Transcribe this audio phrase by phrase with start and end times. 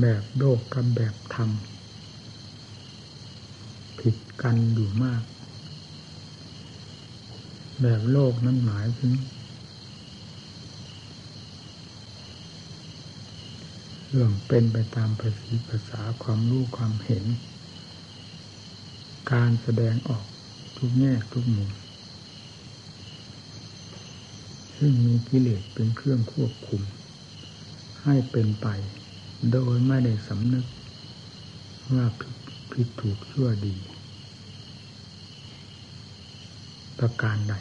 [0.00, 1.50] แบบโลกกับแบบธรรม
[3.98, 5.22] ผิดกันอยู่มาก
[7.80, 9.12] แบบโลกนั้นหมายถึง
[14.08, 17.24] เรื่องเป็นไปตามภาษีภาษาความรู้ความเห็น
[19.32, 20.26] การแสดงออก
[20.78, 21.70] ทุกแง่ทุกมุม
[24.76, 26.82] ซึ่งมีกิเลสเป็นเครื่องควบคุม
[28.02, 28.66] ให้เป็นไป
[29.50, 30.66] โดยไม่ได้สำนึก
[31.92, 32.36] ว่าผิด
[32.72, 33.76] ผิดถูกชั่วดี
[36.98, 37.54] ประการใด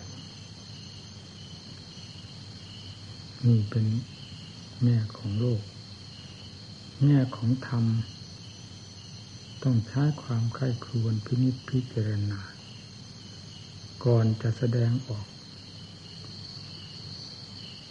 [3.45, 3.85] นี่เป็น
[4.83, 5.61] แง่ของโลก
[7.05, 7.85] แง่ของธรรม
[9.63, 12.39] ต้องใช้ความใคร่ครวญพินิจพิจารณา
[14.05, 15.27] ก่อนจะแสดงออก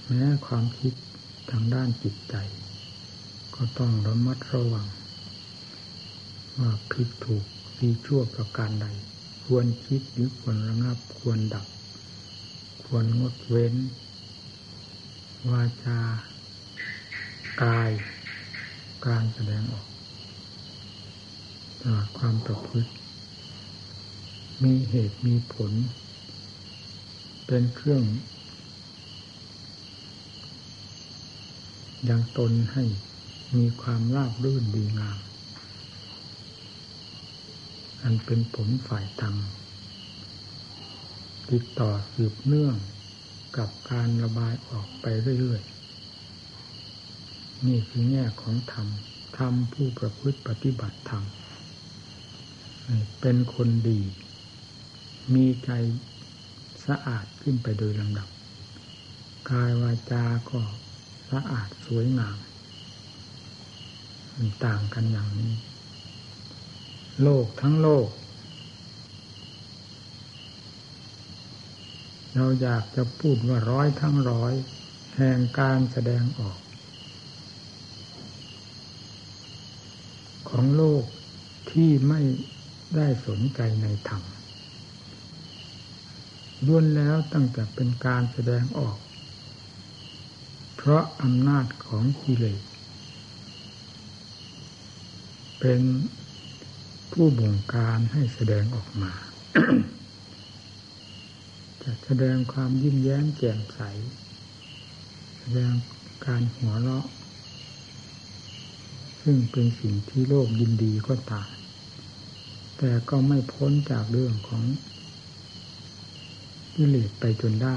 [0.07, 0.95] แม้ความคิด
[1.51, 2.37] ทางด้านจิตใจ
[3.63, 4.87] ก็ต้องระมัดระวัง
[6.59, 7.45] ว่าผิดถูก
[7.79, 8.87] ดีชั่วประการใด
[9.45, 11.67] ควรคิดหรือควรระงับควรดับ
[12.85, 13.75] ควรงดเว้น
[15.51, 15.99] วาจา
[17.63, 17.91] กาย
[19.07, 19.89] การแสดงออก
[21.81, 22.91] ตลอดความประพฤติ
[24.63, 25.73] มีเหตุมีผล
[27.47, 28.03] เป็นเครื่อง
[32.09, 32.85] ยังตนให้
[33.57, 35.19] มีความราบรื่นดีงาม
[38.03, 39.37] อันเป็นผลฝ่ายธรรม
[41.51, 42.77] ติดต่อสืบเนื่อง
[43.59, 45.07] กับการระบายออกไป
[45.41, 48.89] เรื่อยๆ นี่คือแง่ของธรรม
[49.39, 51.25] ธรรมผู้ประพฤติปฏิบัติธรรม
[53.21, 54.01] เป็นคนดี
[55.35, 55.71] มีใจ
[56.87, 58.29] สะอาดขึ้นไปโดยลำดับ
[59.51, 60.61] กายวาจาก็
[61.31, 62.37] สะอาดสวยงาม
[64.65, 65.55] ต่างกันอย่างนี้
[67.23, 68.09] โลกทั้งโลก
[72.35, 74.55] เราอยากจะพูดว่าร้อยทั้งร้อย
[75.17, 76.61] แห่งการแสดงออก
[80.51, 81.05] ของโลก
[81.71, 82.21] ที่ไม่
[82.97, 84.23] ได้สนใจในธรรม
[86.67, 88.99] ล้วนแล้วตั้งแต่เป็นการแสดงออก
[90.77, 92.63] เพราะอำนาจของกิเลส
[95.61, 95.83] เป็น
[97.13, 99.13] ผู้บงการให้แสดงออกมา
[101.83, 103.81] จะแสดงความยิ้มแย้มแจ่มใส
[105.39, 105.73] แสดง
[106.27, 107.07] การหัวเราะ
[109.23, 111.51] ซึ่งเป็นสิ่งที่โลกยินดีก็ตาม
[112.79, 114.65] แต่ก็ไม่พ้นจากเรื่องของ
[116.75, 117.77] กิเลสไปจนได้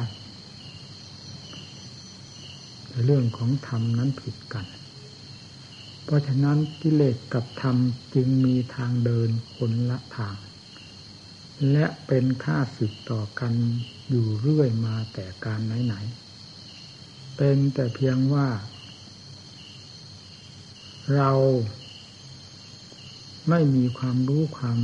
[2.88, 4.66] แต่เรื่องของธรรมนั้นผิดกัน
[6.04, 7.78] เพราะฉะนั้นกิเลสกับธรรม
[8.16, 10.38] จึงมีทางเดินคนละทาง
[11.72, 13.54] และเป็นค่าสึกต่อกัน
[14.10, 18.48] อยู่เรื่อยมาแต่การไหนๆ เป็นแต่เพียงว่า
[21.16, 21.32] เรา
[23.50, 24.80] ไม่มีความรู้ความ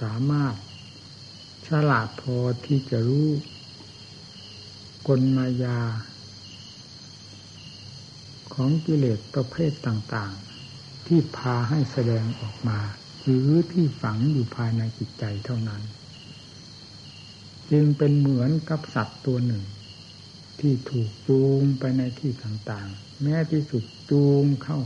[0.00, 0.54] สามารถ
[1.68, 2.36] ฉลาดพอ
[2.66, 3.28] ที่จะรู้
[5.08, 5.80] กลมายา
[8.54, 10.47] ของกิเลสประเภทต่าง ๆ
[11.08, 12.78] ที่พาให้แสดงออกมา
[13.22, 15.82] หรือที่ฝังอยู่ภายในจิตใจเท่านั้น
[17.70, 19.64] จึงเป็นเหมือนกับสัตว์ตัวหนึ่ง
[20.60, 24.80] ที่ถูกจูงไปในที่ต่างๆ แม้ที่สุดจูงเข้า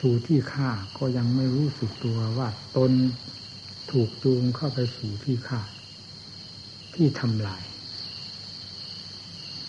[0.00, 2.92] สู่ที่ฆ่าก็ยังไม่รู้สึกตัวว่าตน
[3.90, 5.60] ถูกจูงเข้าไปสู่ที่ฆ่า
[6.94, 7.62] ที่ทำลาย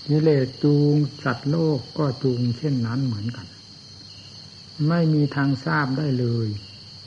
[0.08, 3.48] กิเลสจูงสัตว์โลกก็จูงเช่นนั้นเหมือนกัน
[4.88, 6.48] ไม่มีทางทราบได้เลย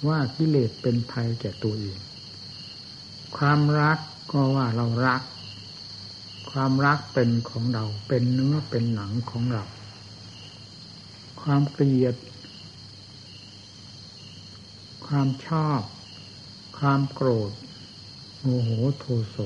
[0.07, 1.99] ว่ากิเลสเป็นภัยแก่ตัวเอง
[3.37, 3.99] ความรัก
[4.33, 5.23] ก็ว่าเรารัก
[6.51, 9.65] ความรักเป็นของเรา เป็นเนื้อเป็นหนังของเรา
[11.43, 12.15] ความเกลียด
[15.07, 15.81] ความชอบ
[16.79, 17.53] ความโกรธ
[18.41, 19.39] โมโหโทโส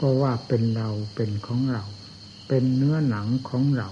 [0.00, 1.84] ก็ว่าเป็นเราเป็นของเรา
[2.48, 3.88] เป็นเนื้อหนังของเรา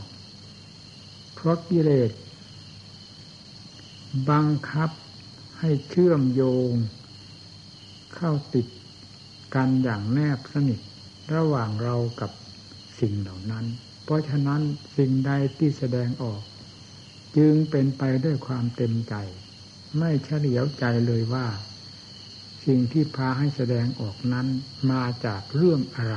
[1.35, 2.11] เพราะกิเลส
[4.31, 4.91] บังคับ
[5.59, 6.73] ให้เชื่อมโยง
[8.14, 8.67] เข้าติด
[9.55, 10.81] กันอย่างแนบสนิท
[11.35, 12.31] ระหว่างเรากับ
[13.00, 13.64] สิ่งเหล่านั้น
[14.05, 14.61] เพราะฉะนั้น
[14.97, 16.43] สิ่งใดที่แสดงออก
[17.37, 19.14] จึงเป็นไปด้วยความเต็มใจ
[19.99, 21.47] ไม่เฉลียวใจเลยว่า
[22.64, 24.47] สิ่งที่พาให้แสดงออกนั้น
[24.91, 26.17] มาจากเรื่องอะไร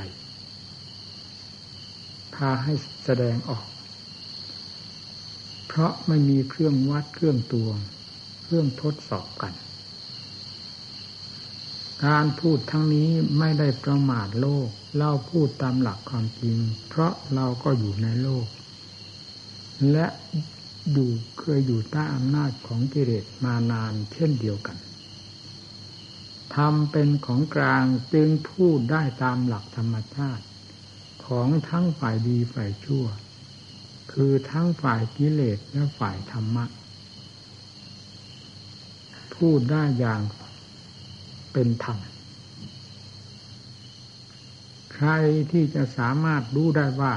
[2.36, 2.74] พาให้
[3.06, 3.66] แสดงออก
[5.78, 7.78] เพราะไม่มีเครื่องวัดเครื่องตวง
[8.44, 9.54] เครื่องทดสอบกัน
[12.06, 14.70] การพูดทั้งนี้ไม่ได้ประมาทโลก
[15.00, 16.58] เราพูดตามหลักความจริง
[16.90, 18.48] เพราะเราก็อยู่ในโลก
[19.92, 20.08] และ
[20.92, 24.78] อยู่เคยอยู่ใต้อำนาจของกิเลสมานานเช่นเดียวกัน
[26.56, 27.84] ทำเป็นของกลาง
[28.14, 30.46] จึงพูดได้ตามหลักธรรมชาติ
[31.26, 33.06] ของทั้งฝ่ายดีฝ่ายชั่ว
[34.20, 36.66] คือทั้งฝ่ายกิเลสและฝ่ายธรรมะ
[39.36, 40.22] พูดได้อย่าง
[41.54, 41.98] เป็นธรรม
[44.94, 45.10] ใคร
[45.52, 47.14] ที่จะสามารถรู้ได้ว่า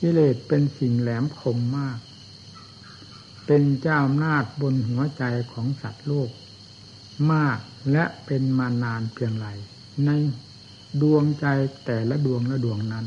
[0.00, 1.98] กิเลสเป็นสิ่งแหลมคมมาก
[3.46, 6.30] เป็นเจ้าอำนาจบนหัวใจของสัตว์โลก
[7.32, 7.58] มาก
[7.92, 9.46] และเป็นมานานเพียงไร
[10.04, 10.10] ใน
[11.02, 11.46] ดวงใจ
[11.84, 13.06] แต่ละดวงละดวงนั้น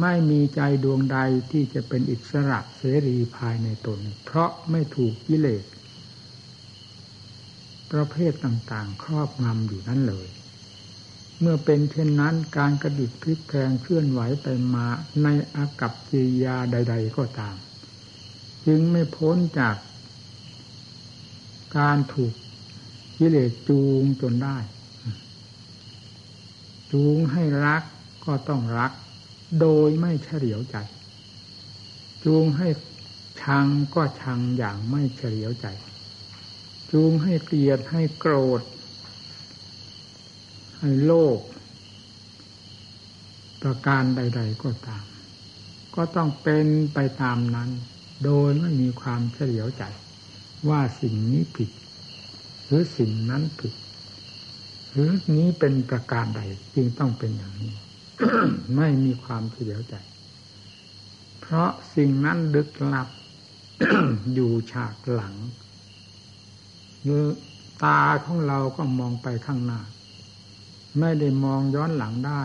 [0.00, 1.18] ไม่มีใจดวงใด
[1.50, 5.64] ที่จะเป็นอิสระเสรีภายในตน เพราะไม่ถูกกิเลส
[7.92, 10.28] ประเภทต่างๆ ครอบงำอยู่นั้นเลย
[11.40, 14.86] เมื่อเป็นเช่นนั้นการกระดิกพลิกแพลงเคลื่อนไหวไปมา
[15.22, 17.56] ในอากับกิริยาใด ๆ ก็ตาม
[18.66, 19.76] จึงไม่พ้นจาก
[21.78, 22.32] การถูก
[23.18, 24.56] กิเลสจูงจนได้
[26.92, 27.82] จูงให้รัก
[28.24, 28.92] ก็ต้องรัก
[29.60, 30.76] โดยไม่เฉลียวใจ
[32.24, 32.68] จูงให้
[33.42, 35.66] ชังก็ชังอย่างไม่เฉลียวใจ
[36.92, 38.62] จูงให้เกลียดให้โกรธ
[40.78, 41.40] ให้โลภ
[43.62, 45.04] ประการใด ๆ ก็ตาม
[45.94, 47.70] ก็ต้องเป็นไปตามนั้น
[48.24, 49.84] โดยไม่มีความเฉลียวใจ
[50.68, 51.70] ว่าสิ่งนี้ผิด
[52.64, 53.74] หรือสิ่งนั้นผิด
[54.92, 56.40] หรือนี้เป็นประการใด
[56.74, 57.74] จึงต้องเป็นอย่างนี้
[58.76, 59.94] ไม่มีความเฉลียวใจ
[61.40, 63.08] เพราะสิ่งนั้นลึกลับ
[64.34, 65.34] อยู่ฉากหลัง
[67.84, 69.80] ตาของเราก็มองไปข้างหน้า
[71.00, 72.42] ไม่ได้มองย้อนหลังได้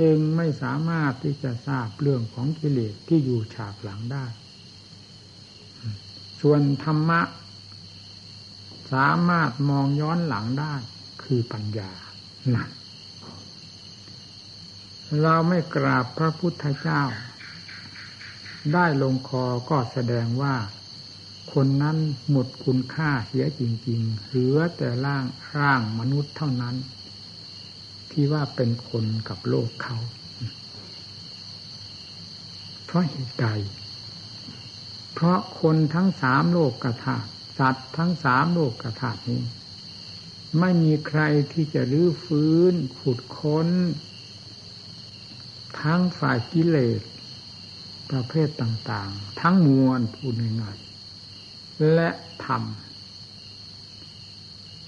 [0.00, 4.24] จึงไม่สามารถที่จะทราบเรื่องของกิเลสที่อยู่ฉากหลังได้
[6.40, 7.20] ส่วนธรรมะ
[8.92, 10.74] สามารถมองย้อนหลังได้
[11.22, 11.90] คือปัญญา
[12.54, 12.66] นะ
[15.20, 17.02] เราไม่กราบพระพุทธเจ้า
[18.72, 20.56] ได้ลงคอก็แสดงว่า
[21.52, 21.96] คนนั้น
[22.30, 25.24] หมดคุณค่าเสียจริง ๆ เหลือแต่ร่าง
[25.58, 26.76] ร่างมนุษย์เท่านั้น
[28.10, 29.96] ที่ว่าเป็นคนกับโลกเขา
[32.84, 33.46] เพราะเหตุใด
[35.14, 37.18] เพราะคนทั้งสามโลกกระถา
[37.58, 39.42] สัตว์ทั้งสามโลกกระถานี้
[40.60, 41.22] ไม่มีใคร
[41.52, 43.68] ที่จะรื้อฟื้นขุดค้น
[45.80, 47.00] ทั้งฝ่ายกิเลส
[48.10, 52.10] ประเภทต่าง ๆ ทั้งมวลพูดง่ายๆและ
[52.44, 52.62] ธรรม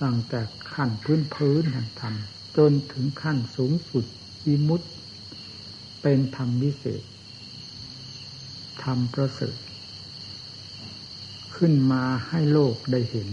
[0.03, 0.41] ตั้งแต่
[0.73, 2.15] ขั้นพื้นพื้นแห่งธรรม
[2.57, 4.05] จนถึงขั้นสูงสุด
[4.47, 4.81] วิมุต
[6.03, 7.03] เป็นธรรมวิเศษ
[8.83, 9.57] ธรรมประเสริฐ
[11.57, 13.29] ขึ้นมาให้โลกได้เห็น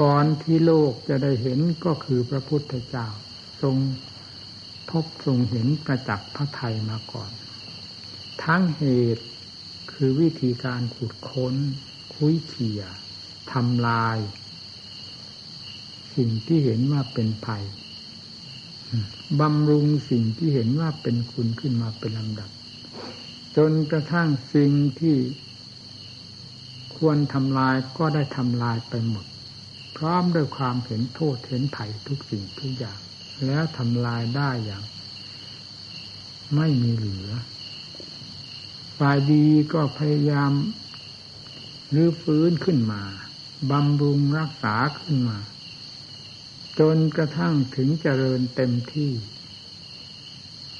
[0.00, 3.06] ก่อนที่โลกจะได้เห็นก็คือพระพุทธเจ้า
[3.62, 3.76] ทรง
[4.90, 7.30] พบทรงเห็นประจักษ์พระไทยมาก่อน
[8.44, 8.84] ทั้งเห
[9.16, 9.24] ตุ
[9.92, 11.54] คือวิธีการขุดค้น
[12.14, 12.82] คุยเขี่ย
[13.52, 14.18] ทำลาย
[16.14, 17.64] สิ่งที่เห็นว่าเป็นภัย
[19.40, 22.50] บำรุงสิ่งที่เห็นว่าเป็นคุณขึ้นมาเป็นลำดับ
[23.56, 25.16] จนกระทั่งสิ่งที่
[26.96, 29.26] ควรทำลายก็ได้ทำลายไปหมด
[29.96, 33.00] พร้อมด้วยความเห็นโทษเห็นไถ่ทุกสิ่งทุกอย่าง
[33.46, 34.84] แล้วทำลายได้อย่าง
[36.56, 37.30] ไม่มีเหลือ
[38.98, 40.52] ฝ่ายดีก็พยายาม
[41.94, 43.02] รื้อฟื้นขึ้นมา
[43.70, 45.38] บำรุงรักษาขึ้นมา
[46.80, 49.12] จนกระทั่งถึงเจริญเต็มที่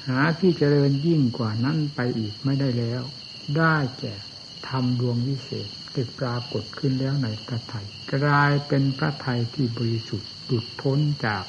[0.07, 3.03] หาที่เจริญยิ่งกว่านั้นไปอีกไม่ได้แล้ว
[3.59, 4.15] ได้แก่
[4.69, 11.45] ทำดวงวิเศษได้ปรากฏขึ้นแล้วในพระไทยกลายเป็นพระไทยที่บริสุทธิ์หลุดพ้นจาก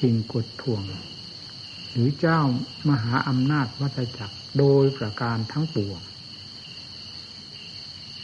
[0.00, 0.82] สิ่งกดท่วง
[1.92, 2.40] หรือเจ้า
[2.88, 6.00] มหาอำนาจวัฏจักรโดยประการทั้งปวง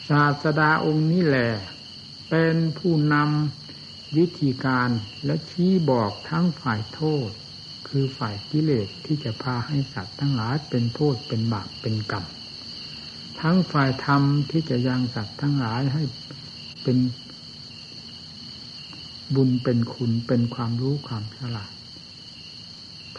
[0.08, 1.50] ศาสดาองค์นี้แหละ
[2.30, 4.88] เป็นผู้นำวิธีการ
[5.24, 7.30] และชี้บอกทั้งฝ่ายโทษ
[7.88, 12.24] คือฝ่ายกิเลสที่จะพาให้สัตว์ทั้งหลายเป็นโทษเป็นบาปเป็นกรรม
[13.40, 16.02] ทั้งฝ่ายธรรมที่จะยังสัตว์ทั้งหลายให้
[16.82, 16.96] เป็น
[19.34, 21.72] บุญเป็นคุณเป็นความรู้ความฉลาด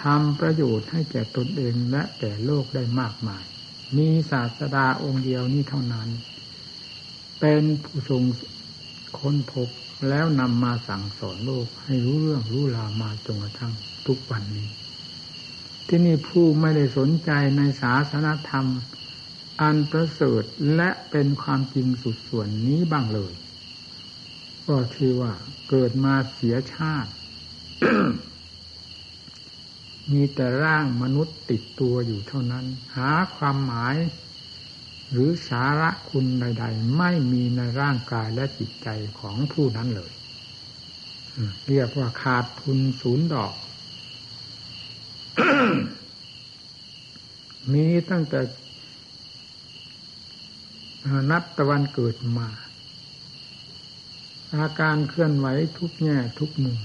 [0.01, 3.43] ทำประโยชน์ให้แก่ตนเองและแก่โลกได้มากมาย
[3.97, 6.09] มีศาสดาองค์เดียวนี้เท่านั้น
[7.39, 8.23] เป็นผู้ทรง
[9.19, 9.69] ค้นพบ
[10.09, 13.73] แล้วนำมาสั่งสอนโลกให้รู้เรื่องรู้ราวมาจนกระทั่ง
[14.07, 14.67] ทุกวันนี้
[15.87, 18.65] ที่นี่ผู้ไม่ได้สนใจในศาสนธรรม
[19.61, 20.43] อันประเสริฐ
[20.75, 23.33] และเป็นความจริงสุดส่วนนี้บ้างเลย
[24.69, 25.33] ก็คือว่า
[25.69, 27.11] เกิดมาเสียชาติ
[30.11, 32.65] มีแต่ร่างมนุษย์ติดตัวอยู่เท่านั้น
[32.95, 33.95] หาความหมาย
[35.11, 38.87] หรือสาระคุณใด ๆ ไม่มีในร่างกายและจิตใจ
[39.19, 40.13] ของผู้นั้นเลย
[41.67, 43.53] เรียกว่าขาดทุนศูนย์ดอก
[47.73, 48.39] มีตั้งแต่
[51.31, 52.47] นับตะวันเกิดมา
[54.55, 56.79] อาการเคลื่อนไหวทุกแง่ทุกมุม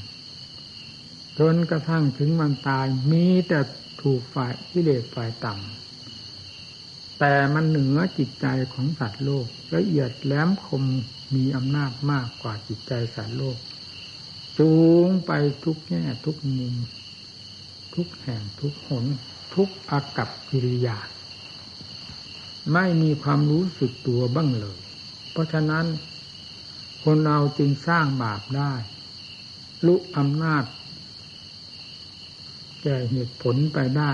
[1.38, 3.60] จนกระทั่งถึงมันตายมีแต่
[4.02, 9.46] ถูกฝ่ายกิเลสฝ่ายต่ำแต่มันเหนือจิตใจของสัตว์โลก
[9.76, 10.84] ละเอียดแหลมคม
[11.34, 13.58] มีอำนาจมากกว่าจิตใจสัตว์โลก
[14.58, 14.72] จู
[15.06, 15.32] งไป
[15.64, 16.74] ทุกแง่ทุกมุม
[17.94, 19.04] ทุกแห่งทุกหน
[19.54, 20.98] ทุกอากับกิริยา
[22.72, 24.78] ไม่มีความรู้สึกตัวบ้างเลย
[25.32, 25.86] เพราะฉะนั้น
[27.04, 28.72] คนเราจึงสร้างบาปได้
[29.86, 30.64] ลุกอำนาจ
[32.82, 34.12] แก่เหตุผลไปได้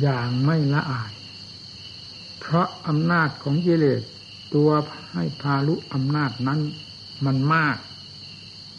[0.00, 1.12] อย่างไม่ละอาย
[2.40, 4.02] เพราะอำนาจของกิเลส
[4.54, 4.70] ตัว
[5.12, 6.60] ให้พาลุอำนาจนั้น
[7.24, 7.76] มันมาก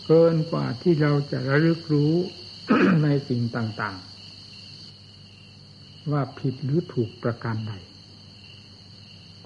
[0.05, 2.13] เกินกว่าที่เราจะระลึกรู้
[3.03, 3.97] ในสิ่งต่าง
[4.83, 7.73] ๆ ว่าผิดหรือถูกประการใด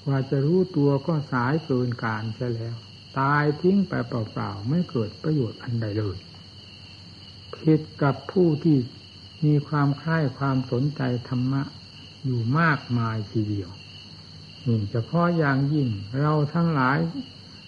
[0.08, 2.76] ว่าจะรู้ตัวก็สายเกินการใช่แล้ว
[3.20, 6.18] ตายทิ้งไปเปล่าๆ ไม่เกิดประโยชน์อันใดเลย
[7.56, 8.78] ผิดกับผู้ที่
[9.46, 11.64] มีความคล้ายความสนใจธรรมะ
[12.26, 13.70] อยู่มากมายทีเดียว
[14.66, 16.98] นี่เฉพาะอย่างยิ่งเราทั้งหลาย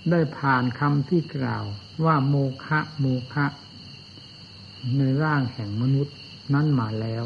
[0.10, 1.65] ได้ผ่านคำที่กล่าว
[2.05, 3.46] ว่าโมคะโมคะ
[4.98, 6.15] ในร่างแห่งมนุษย์
[6.53, 7.25] นั้นมาแล้ว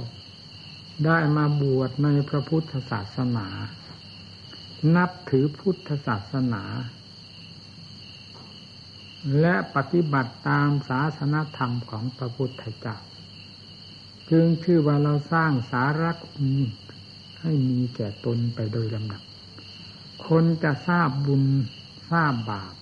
[1.06, 3.48] ได้มาบวชในพระพุทธศาสนา
[4.96, 6.64] นับถือพุทธศาสนา
[9.40, 12.98] และปฏิบัติตามศาสนธรรมของพระพุทธเจ้า
[14.30, 16.52] จึงชื่อว่าเราสร้างสาระคุณ
[17.42, 19.22] ให้มีแก่ตนไปโดยลำดับ
[20.28, 21.44] คนจะทราบบุญ
[22.10, 22.76] ทราบบาป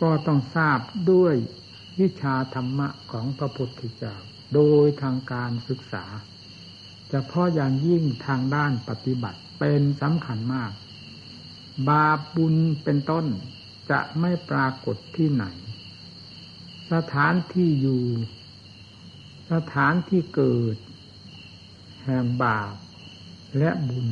[0.00, 0.78] ก็ต้องทราบ
[1.12, 1.34] ด้วย
[2.00, 4.16] วิชาธรรมะของพระพุทธเจ้า
[4.54, 6.04] โดยทางการศึกษา
[7.12, 10.72] จะพาะอย่างยิ่งทางด้านปฏิบัติเป็นสำคัญมาก
[11.88, 13.26] บาปบุญเป็นต้น
[13.90, 15.44] จะไม่ปรากฏที่ไหน
[16.92, 18.02] สถานที่อยู่
[19.52, 20.76] สถานที่เกิด
[22.04, 22.74] แห่งบาป
[23.58, 24.08] และบุญ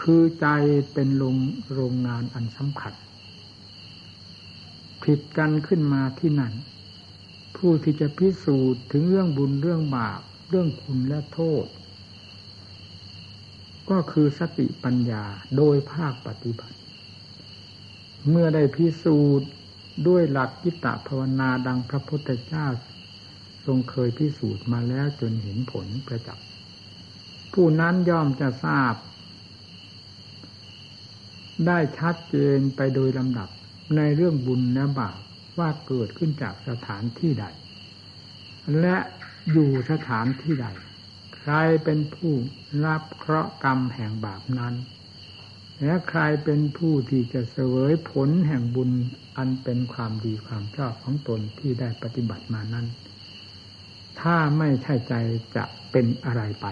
[0.00, 0.46] คือใจ
[0.92, 1.36] เป็นโรง
[1.72, 2.94] โรงงานอันสำคัญ
[5.04, 6.52] ผิดกันขึ้นมาที่นั่น
[7.56, 11.66] ผู้ที่จะพิสูจน์ถึงเรื่องบุญเรื่องบาป เรื่องคุณและโทษ
[13.90, 15.24] ก็คือสติปัญญา
[15.56, 16.76] โดยภาคปฏิบัติ
[18.30, 19.48] เมื่อได้พิสูจน์
[20.08, 22.66] ด้วยหลักกิตตภาวนาดังพระพุทธเจ้า
[23.66, 26.46] ทรงเคยพิสูจน์มาแล้วจนเห็นผลประจักษ์
[27.52, 28.94] ผู้นั้นย่อมจะทราบ
[31.66, 33.48] ได้ชัดเจนไปโดยลำดับ
[33.96, 35.20] ในเรื่องบุญและบาป
[35.58, 37.46] ว่าเกิดขึ้นจากสถานที่ใด
[38.80, 38.96] และ
[39.52, 40.66] อยู่สถานที่ใด
[41.44, 42.32] ใครเป็นผู้
[42.84, 44.74] รับเคราะห์กรรมแห่งบาปนั้น
[45.82, 48.90] และใครเป็นผู้ที่จะเสวยผลแห่งบุญ
[49.36, 52.86] อันเป็นความดีความชอบของตนที่ได้ปฏิบัติมานั้น
[54.20, 55.14] ถ้าไม่ใช่ใจ
[55.56, 56.66] จะเป็นอะไรไป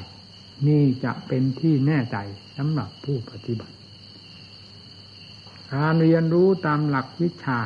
[0.66, 2.16] นี่จะเป็นที่แน่ใจ
[2.56, 3.76] สำหรับผู้ปฏิบัติ
[5.72, 7.60] การเรียนรู้ตามหลักวิชา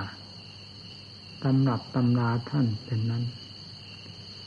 [1.42, 3.24] ตำรับตำราท่านเป็นนั้น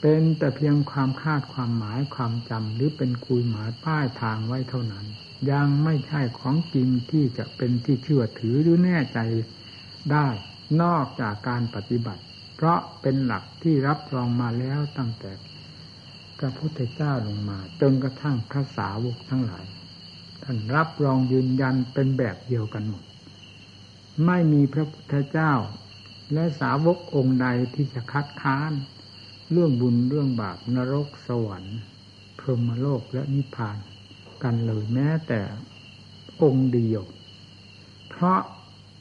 [0.01, 5.05] เป็นแต่เพียงความคาดความหมายความจำหรือเป็นคุยหมายป้ายทางไว้เท่านั้น
[5.51, 9.19] ยังไม่ใช่ของจริงที่จะเป็นที่เชื่อถือหรือแน่ใจ
[10.11, 10.27] ได้
[10.81, 12.23] นอกจากการปฏิบัติ
[12.55, 15.31] เพราะเป็นหลักที่รับรองมาแล้วตั้งแต่
[16.39, 19.65] พระพุทธเจ้าลงมา จนกระทั่งพระสาวกทั้งหลาย
[20.43, 23.03] ท่านรับรองยืนยันเป็นแบบเดียวกันหมด
[24.25, 25.53] ไม่มีพระพุทธเจ้า
[26.33, 28.71] และสาวกองค์ใดที่จะคัดค้าน
[29.51, 31.79] เรื่องบุญเรื่องบาปนรกสวรรค์
[32.39, 33.77] พรหมโลกและนิพพาน
[34.43, 35.41] กันเลยแม้แต่
[36.41, 37.03] องค์เดียว
[38.09, 38.39] เพราะ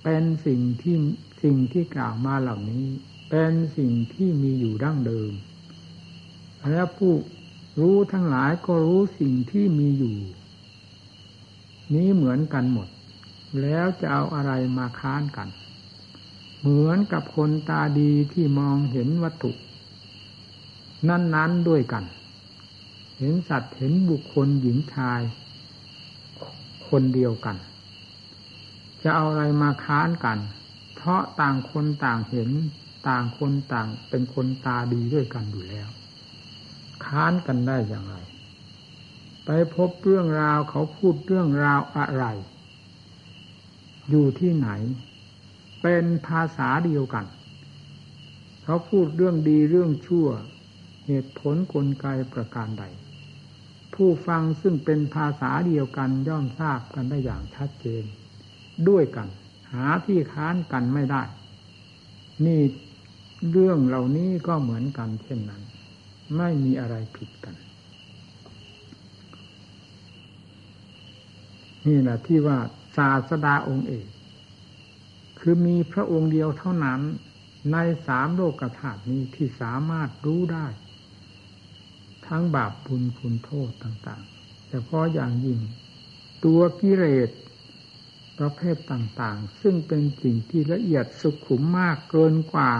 [0.02, 0.96] เป็นสิ่งที่
[1.42, 2.86] สิ่งที่กล่าวมาเหล่านี้
[3.30, 5.32] เป็นสิ่งที่มีอยู่ดั้งเดิม
[6.70, 7.14] และผู้
[7.80, 10.16] รู้ทั้งหลายก็รู้สิ่งที่มีอยู่
[11.94, 12.88] นี้เหมือนกันหมด
[13.62, 15.48] แล้วจะเอาอะไรมาค้านกัน
[16.60, 19.52] เหมือนกับคนตาดีที่มองเห็นวัตถุ
[21.08, 22.04] นั้น ๆ ด้วยกัน
[23.18, 25.20] เห็นสัตว์เห็นบุคคลหญิงชาย
[26.88, 27.56] คนเดียวกัน
[29.02, 30.38] จะเอาอะไรมาค้านกัน
[30.94, 32.50] เพราะต่างคนต่างเห็น
[33.08, 35.88] ต่างคนต่างเป็นคนตาดีด้วยกันอยู่แล้ว
[37.04, 38.16] ค้านกันได้อย่างไร
[39.44, 42.24] ไปพบเรื่องราวเขาพูดเรื่องราวอะไร
[44.10, 44.68] อยู่ที่ไหน
[45.82, 47.26] เป็นภาษาเดียวกัน
[48.64, 50.28] เขาพูดเรื่องดีเรื่องชั่ว
[51.06, 52.84] เหตุผลกลไกประการใด
[53.94, 58.04] ผู้ฟังซึ่งเป็นภาษาเดียวกันย่อมทราบกันได้อย่างชัดเจน
[58.88, 59.28] ด้วยกัน
[59.72, 61.22] หาที่ค้านกันไม่ได้
[62.46, 62.60] นี่
[63.50, 65.62] เรื่องเหล่านี้ก็เหมือนกันเช่นนั้น
[66.36, 67.54] ไม่มีอะไรผิดกัน
[71.86, 72.58] นี่แหละที่ว่า
[72.96, 74.06] ศาสดาองค์เอก
[75.38, 77.00] คือมีพระองค์เดียวเท่านั้น
[77.72, 80.66] ในสามโลกธาตุนี้ที่สามารถรู้ได้
[82.28, 85.60] ทั้งบาปบุญคุณโทษต่างๆ แต่เพราะอย่างยิ่ง
[86.44, 87.30] ตัวกิเลส
[88.38, 92.70] ประเภทต่างๆ ซึ่งเป็นสิ่งที่ละเอียดสุขุมมากเกินกว่า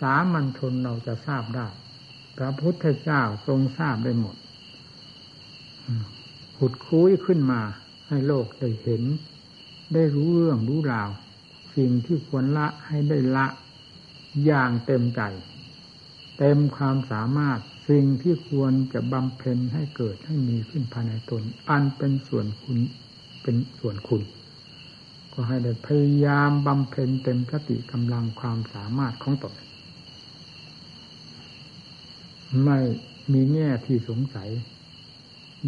[0.00, 1.68] สามัญชนเราจะทราบได้
[2.38, 4.36] พระพุทธเจ้าทรงทราบได้หมด
[6.58, 7.60] ขุดคุยขึ้นมา
[8.08, 9.02] ให้โลกได้เห็น
[9.94, 11.10] ได้รู้เรื่องรู้ราว
[11.76, 13.46] สิ่งที่ควรละให้ได้ละ
[14.44, 15.20] อย่างเต็มใจ
[16.38, 22.78] เต็มความสามารถ สิ่งที่ควรจะบำเพ็ญให้เกิดให้มีขึ้นภายในตน อันเป็นส่วนคุณ
[23.42, 24.22] เป็นส่วนคุณ
[25.32, 29.54] ก็ให้ได้พยายามบำเพ็ญเต็มสติกำลังความสามารถของตน
[32.64, 32.78] ไม่
[33.32, 34.50] มีแง่ที่สงสัย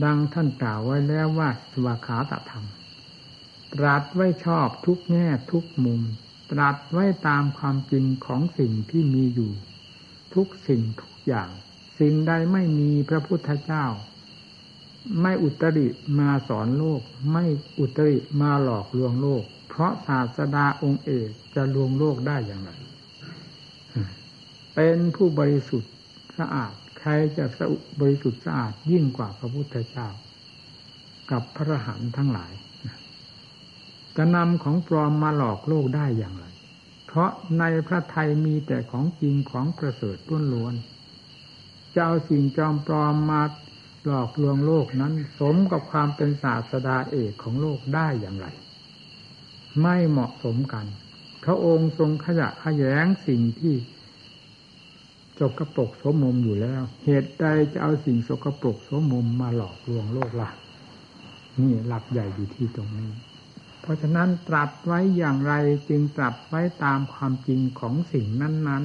[0.04, 2.66] ดังท่านกล่าวไว้แล้วว่าสวาขาตธรรม
[3.74, 6.02] ตรัสไว้ชอบทุกแง่ทุกมุม
[6.50, 9.52] ตรัสไว้ตามความจริงของสิ่งที่มีอยู่
[10.34, 11.50] ทุกสิ่งทุกอย่าง
[11.98, 13.86] สิ่งใดไม่มีพระพุทธเจ้า
[15.20, 15.86] ไม่อุตริ
[16.18, 17.44] มาสอนโลก ไม่
[17.78, 22.70] อุตริมาหลอกลวงโลก เพราะศาสดาองค์เอกจะลวงโลกได้อย่างไร
[24.74, 25.92] เป็นผู้บริสุทธิ์
[26.38, 27.44] สะอาดใครจะ
[28.00, 30.08] บริสุทธิ์สะอาดยิ่งกว่าพระพุทธเจ้า
[31.30, 32.52] กับพระหันทั้งหลาย
[34.16, 36.46] จะนำของปลอมมาหลอกโลกได้อย่างไร
[37.06, 40.16] เพราะในพระไทยมีแต่ของจริงของประเสริฐ
[40.54, 40.97] ล้วนๆ
[41.94, 43.42] จะเอาสิ่งจอมปลอมมา
[44.04, 48.46] หลอกลวงโลกนั้น สมกับความเป็นศาสดาเอกของโลกได้อย่างไร
[49.82, 50.86] ไม่เหมาะสมกัน
[51.44, 53.74] พระองค์ทรงขยะขยงสิ่งที่
[55.40, 60.50] จกกระปกสมมอยู่แล้ว เหตุใดจะเอาสิ่งสกปรกสมมมาหลอกลวงโลกละ่ะ
[61.60, 63.10] นี่หลักใหญ่อยู่ที่ตรงนี้
[63.80, 65.54] เพราะฉะนั้นตรัสไว้อย่างไร
[65.88, 68.84] จึงตรัสไว้ตามความจริงของสิ่งนั้น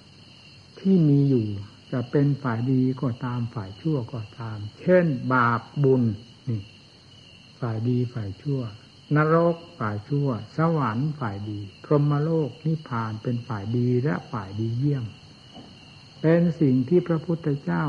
[0.00, 1.46] ๆ ที่มีอยู่
[1.92, 6.02] จะเป็นฝ่ายดีก็ตามฝ่ายชั่วก็ตาม เช่น บาปบุญ
[6.48, 6.60] นี่
[7.60, 8.60] ฝ่ายดีฝ่ายชั่ว
[9.16, 15.04] นรกฝ่ายชั่ว สวรรค์ฝ่ายดี พรหมโลกนิพพานเป็นฝ่ายดีและฝ่ายดีเยี่ยม
[16.22, 17.84] เป็นสิ่งที่พระพุทธเจ้า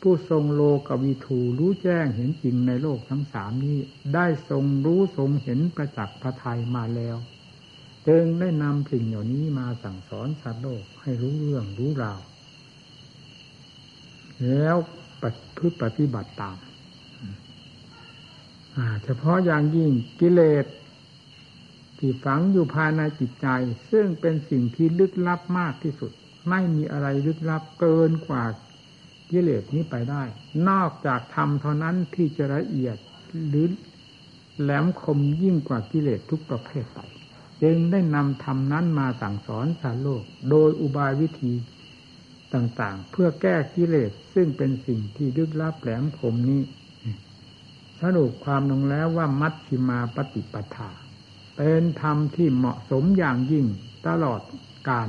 [0.00, 3.78] ผู้ทรงโลกวิถูรู้แจ้งเห็นจริงในโลกทั้งสามนี้
[4.14, 7.16] ได้ทรงรู้ทรงเห็นประจักษ์พระทัยมาแล้ว
[8.08, 12.20] จึงได้นำสิ่งเหล่านี้มาสั่งสอนสัตว์โลกให้รู้เรื่องรู้ราว
[14.46, 14.76] แล้ว
[15.22, 15.24] ป
[15.58, 16.56] ฏิปฏิบัติตาม
[19.04, 20.66] เฉพาะอย่างยิ่งกิเลส
[21.98, 23.46] ที่ฝังอยู่ภายในจิตใจ
[23.90, 26.12] ซึ่งเป็นสิ่งที่ลึกลับมากที่สุด
[26.50, 28.44] ไม่มีอะไรลึกลับเกินกว่า
[29.30, 30.22] กิเลสนี้ไปได้
[30.68, 32.96] นอกจากธรรมเท่านั้นที่จะละเอียด
[33.48, 33.68] หรือ
[34.60, 36.98] แหลมคมยิ่งกว่ากิเลสทุกประเภทไป
[37.62, 41.52] จึงได้นำธรรมนั้นมาสั่งสอนสารโลก โดยอุบายวิธี
[42.54, 46.62] ต่างๆ เพื่อแก้กิเลสซึ่งเป็นสิ่งที่ลึกลับแหลมคมนี้
[48.00, 50.90] สรุปความลงแล้วว่ามัชชิมาปฏิปทา
[51.56, 53.66] เป็นธรรมที่เหมาะสมอย่างยิ่ง
[54.06, 54.40] ตลอด
[54.88, 55.08] การ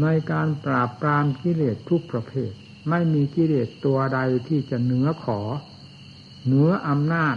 [0.00, 2.52] ในการปราบปรามกิเลสทุกประเภท
[2.88, 5.40] ไม่มีกิเลสตัวใดที่จะเหนือขอ
[6.46, 7.36] เหนืออำนาจ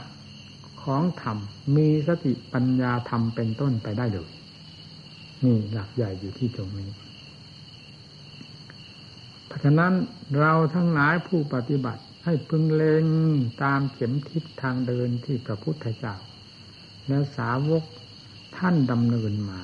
[0.84, 1.38] ของธรรม
[1.76, 4.30] มีสติปัญญาธรรมเป็นต้นไปได้เลย
[5.46, 6.90] นี่หลักใหญ่อยู่ที่ตรงนี้
[9.48, 9.94] เพราะฉะนั้น
[10.40, 13.06] เราทั้งหลายผู้ปฏิบัติให้พึงเล็ง
[13.64, 16.16] ตามเข็มทิศทางเดินที่พระพุทธเจ้า
[17.08, 17.84] และสาวก
[18.58, 19.64] ท่านดำเนินมา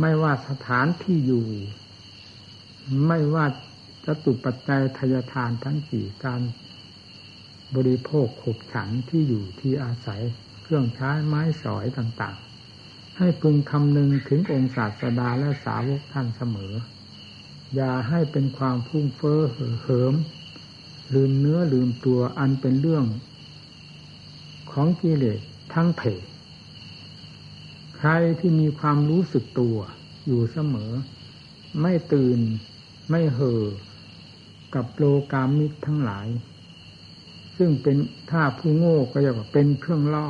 [0.00, 1.46] ไม่ว่าสถานที่อยู่
[3.06, 3.46] ไม่ว่า
[4.06, 6.40] จตุปัจจัยทายทานทั้งสี่การ
[7.76, 10.22] บริโภคขบฉันที่อยู่ที่อาศัย
[10.62, 16.74] เครื่องใช้ไม้สอยต่างๆ ให้พึงคำนึงถึงองค์ศาสดาและสาวกท่านเสมอ
[17.74, 19.40] อย่าให้เป็นความพุ่งเฟ้อ
[19.82, 20.14] เหิม
[21.14, 23.04] ลืมเนื้อลืมตัวอันเป็นเรื่อง
[24.72, 25.40] ของกิเลส
[25.74, 26.02] ทั้งเพ
[27.96, 29.76] ใครที่มีความรู้สึกตัว
[30.26, 30.92] อยู่เสมอ
[31.80, 32.38] ไม่ตื่น
[33.10, 33.62] ไม่เห่อ
[34.74, 36.26] กับโลกามิตรทั้งหลาย
[37.56, 37.96] ซึ่งเป็น
[38.30, 40.28] ถ้าผู้โง่ก็จะเป็นเครื่องล่อ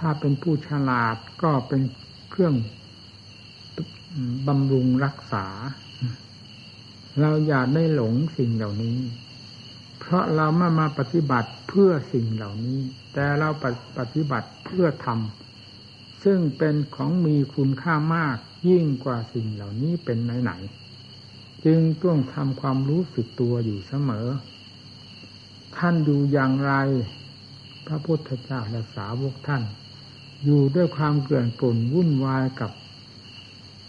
[0.00, 1.82] ถ้าเป็นผู้ฉลาดก็เป็น
[2.30, 2.54] เครื่อง
[4.46, 5.46] บำรุงรักษา
[7.20, 8.98] เราอย่าได้หลงสิ่งเหล่านี้
[10.00, 12.80] เพราะเราไม่มาปฏิบัติเพื่อสิ่งเหล่านี้
[13.12, 13.48] แต่เรา
[13.98, 18.36] ปฏิบัติเพื่อทำซึ่งเป็นของมีคุณค่ามาก
[18.68, 24.28] ยิ่งกว่าสิ่งเหล่านี้เป็นไหนๆจึงต้องทำความรู้สึกตัวอยู่เสมอ
[25.76, 26.72] ท่านอยู่อย่างไร
[27.86, 29.62] พระพุทธเจ้าและสาวกท่าน
[30.44, 32.72] อยู่ด้วยความเกลื่อนกล่นวุ่นวายกับ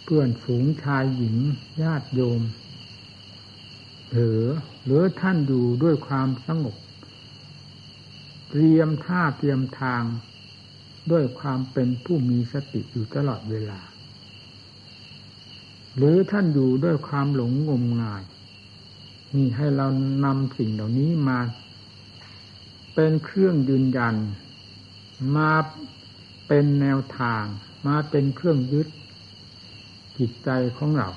[0.03, 1.37] เพื่อนฝูงชายหญิง
[1.81, 2.41] ญาติโยม
[4.13, 4.43] หรือ
[4.85, 6.75] หรือท่านอยู่ด้วยความสงบ
[8.49, 10.03] เตรียมท่าเตรียมทาง
[11.11, 13.81] ด้วยความเป็นผู้มีสติอยู่ตลอดเวลา
[15.97, 18.23] หรือท่านอยู่ด้วยความหลงงมงาย
[19.35, 19.87] นี่ให้เรา
[20.25, 21.39] นำสิ่งเหล่านี้มา
[22.93, 24.15] เป็นเครื่องยืนยัน
[25.35, 25.51] มา
[26.47, 27.43] เป็นแนวทาง
[27.87, 28.87] มาเป็นเครื่องยึด
[30.17, 31.09] จิตใจของเรา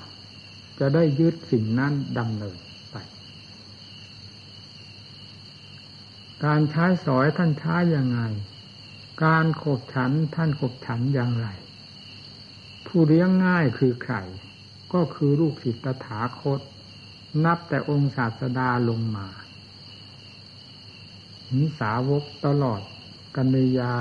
[0.79, 2.57] จะได้ยึดสิ่งนั้นดำเนิน
[2.91, 2.95] ไป
[6.45, 8.19] การใช้สอยท่านใช้อย่างไง
[9.25, 11.47] การขบฉันท่านขบฉันอย่างไร
[12.87, 14.15] ผู้เลี้ยงง่ายคือใคร
[14.93, 16.59] ก็คือลูกศิษย์ตถาคต
[17.45, 19.27] นับแต่องค์ศาสดาลงมา
[21.55, 22.81] นิสาวกตลอด
[23.35, 23.93] กัญญา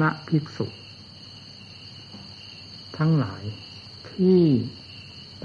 [0.00, 0.66] ณภิกษุ
[2.98, 3.42] ทั้งหลาย
[4.10, 4.42] ที่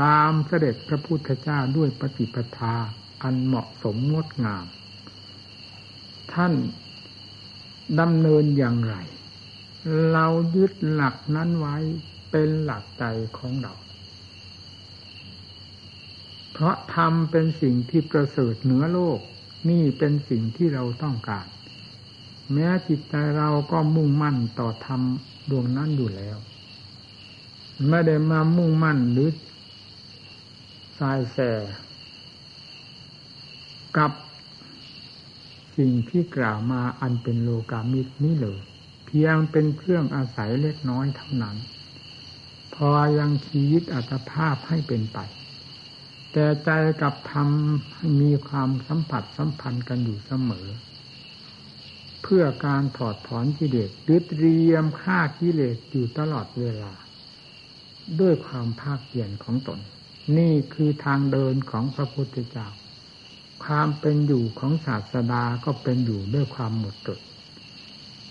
[0.01, 2.75] ตามเสด็จพระพุทธเจ้าด้วยปฏิปทา
[3.23, 4.65] อันเหมาะสมงดงาม
[6.33, 6.53] ท่าน
[7.99, 8.95] ดำเนินอย่างไร
[10.11, 11.75] เรายึดหลักนั้นไว้
[12.31, 13.03] เป็นหลักใจ
[13.37, 13.73] ของเรา
[16.51, 19.19] เพราะธรรมเป็นสิ่งที่ประเสริฐเหนือโลก
[19.69, 21.47] นี่เป็นสิ่งที่เราต้องการ
[22.53, 25.01] แม้จิตใจเราก็มุ่งมั่นต่อธรรม
[25.49, 26.37] ดวงนั้นอยู่แล้ว
[27.89, 29.29] ไม่ได้มามุ่งมั่นหรือ
[30.99, 31.37] สายแส
[33.97, 34.11] กับ
[35.77, 38.59] สิ่งที่กล่าวมาอันเป็นโลกามิตรนี้เลย
[39.05, 41.57] เพียงเป็นเครื่องอาศัยเล็กน้อยเท่านั้น
[42.75, 45.19] พอยังชีวิตอัตภาพให้เป็นไป
[46.31, 46.69] แต่ใจ
[47.01, 47.49] กับธรรม
[48.21, 50.67] มีความสัมผัสสัมพันธ์กันอยู่เสมอ
[52.23, 56.93] เพื่อการถอดถอนกิเลสดึดเตรียมฆ่ากิเลสอยู่ตลอดเวลา
[58.19, 59.79] ด้วยความภาคเพียรของตน
[60.37, 62.67] นี่คือทางเดินของพระพุทธเจ้า
[63.65, 67.19] ความเป็นอยู่ของศาสดาก็เป็นอยู่ด้วยความหมดจด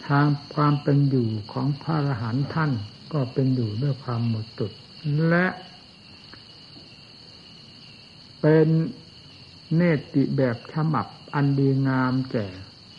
[0.07, 2.73] ทางความเป็นอยู่ของพระอรหันต์ท่าน
[3.13, 4.73] ก็เป็นอยู่ด้วยความหมดจด
[5.29, 5.47] และ
[8.41, 8.69] เป็น
[9.75, 9.83] เน
[10.15, 12.47] ติแบบฉบับอันดีงามแก่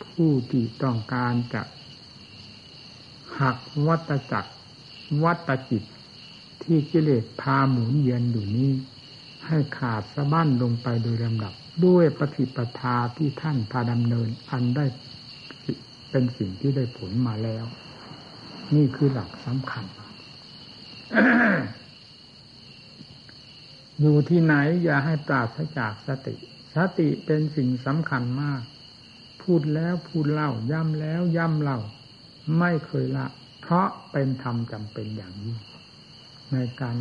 [0.04, 1.62] ผู้ที่ต้องการจะ
[3.40, 4.52] หักวัตจักร
[5.24, 5.84] วัตจิต
[6.62, 8.72] ที่กิเลสพาหมุนเยียนอยู่นี้
[9.46, 14.86] ให้ขาดสะบั้นลงไปโดยลำดับ ด้วยปฏิปทาที่ท่านพาดำเนิน อันได้
[16.10, 17.64] เป็นสิ่งที่ได้ผลมาแล้ว
[18.74, 19.84] นี่คือหลักสำคัญ
[24.00, 26.34] อยู่ที่ไหนอย่าให้ปราศจากสติ
[26.76, 28.62] สติเป็นสิ่งสำคัญมาก
[29.42, 31.78] พูดแล้วพูดเล่า ย้ำแล้วย้ำเล่า
[32.58, 33.26] ไม่เคยละ
[33.60, 35.58] เพราะเป็นธรรมจำเป็นอย่างยิ่ง
[36.52, 36.96] ในการ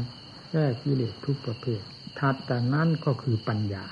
[0.52, 1.82] แก้กิเลสทุกประเภท
[2.20, 3.86] ถัดแต่นั้นก็คือปัญญา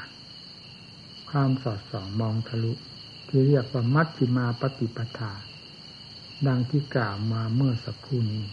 [1.32, 2.74] ความสอดส่องมองทะลุ
[3.28, 5.34] ที่เรียกว่ามัชฌิมาปฏิปทา
[6.48, 8.46] ดังที่กล่าวมาเมื่อสักครู่นี้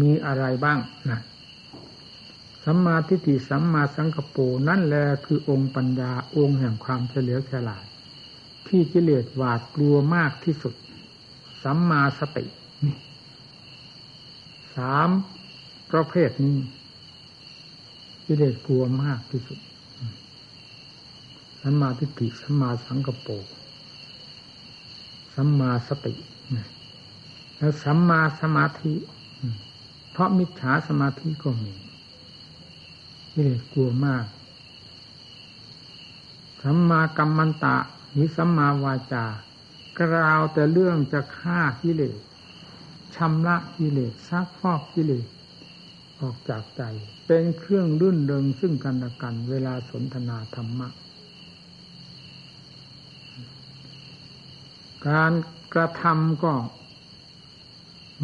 [0.00, 0.78] มีอะไรบ้าง
[1.10, 1.20] นะ
[2.64, 7.84] สัมมาทิฏฐิสัมมาสังกปูนั่นแหละคือองค์ปัญญาองค์แห่งความเฉลียวฉลาด
[8.68, 10.74] ที่กิเลสหวาดกลัวมากที่สุด
[11.62, 12.44] สัมมาสติ
[12.84, 12.96] นี่
[14.76, 15.08] สาม
[15.90, 16.58] ประเภทนี้
[18.26, 19.58] กิเลสกลัวมากที่สุด
[21.66, 23.38] สัมมาทิฏฐิสัมมาสังกปู
[25.34, 26.14] สัมมาสติ
[27.56, 28.94] แล้วสัมมาสมาธิ
[30.10, 31.74] เพราะมิจฉาสมาธิก็มี
[33.32, 34.26] กิเลกลัวมาก
[36.62, 37.76] สัมมากัมมันตะ
[38.10, 39.26] หรือสัมมาวาจา
[39.98, 42.18] กล่าวแต่เรื่องจะฆ่ากิเลส
[43.14, 45.26] ชำระกิเลสซักฟอกกิเลส
[46.20, 46.82] ออกจากใจ
[47.26, 50.88] เป็นเครื่องรื่นเริงซึ่งกันและกัน เวลาสนทนาธรรมะ
[55.08, 55.32] การ
[55.74, 56.52] กระทำก็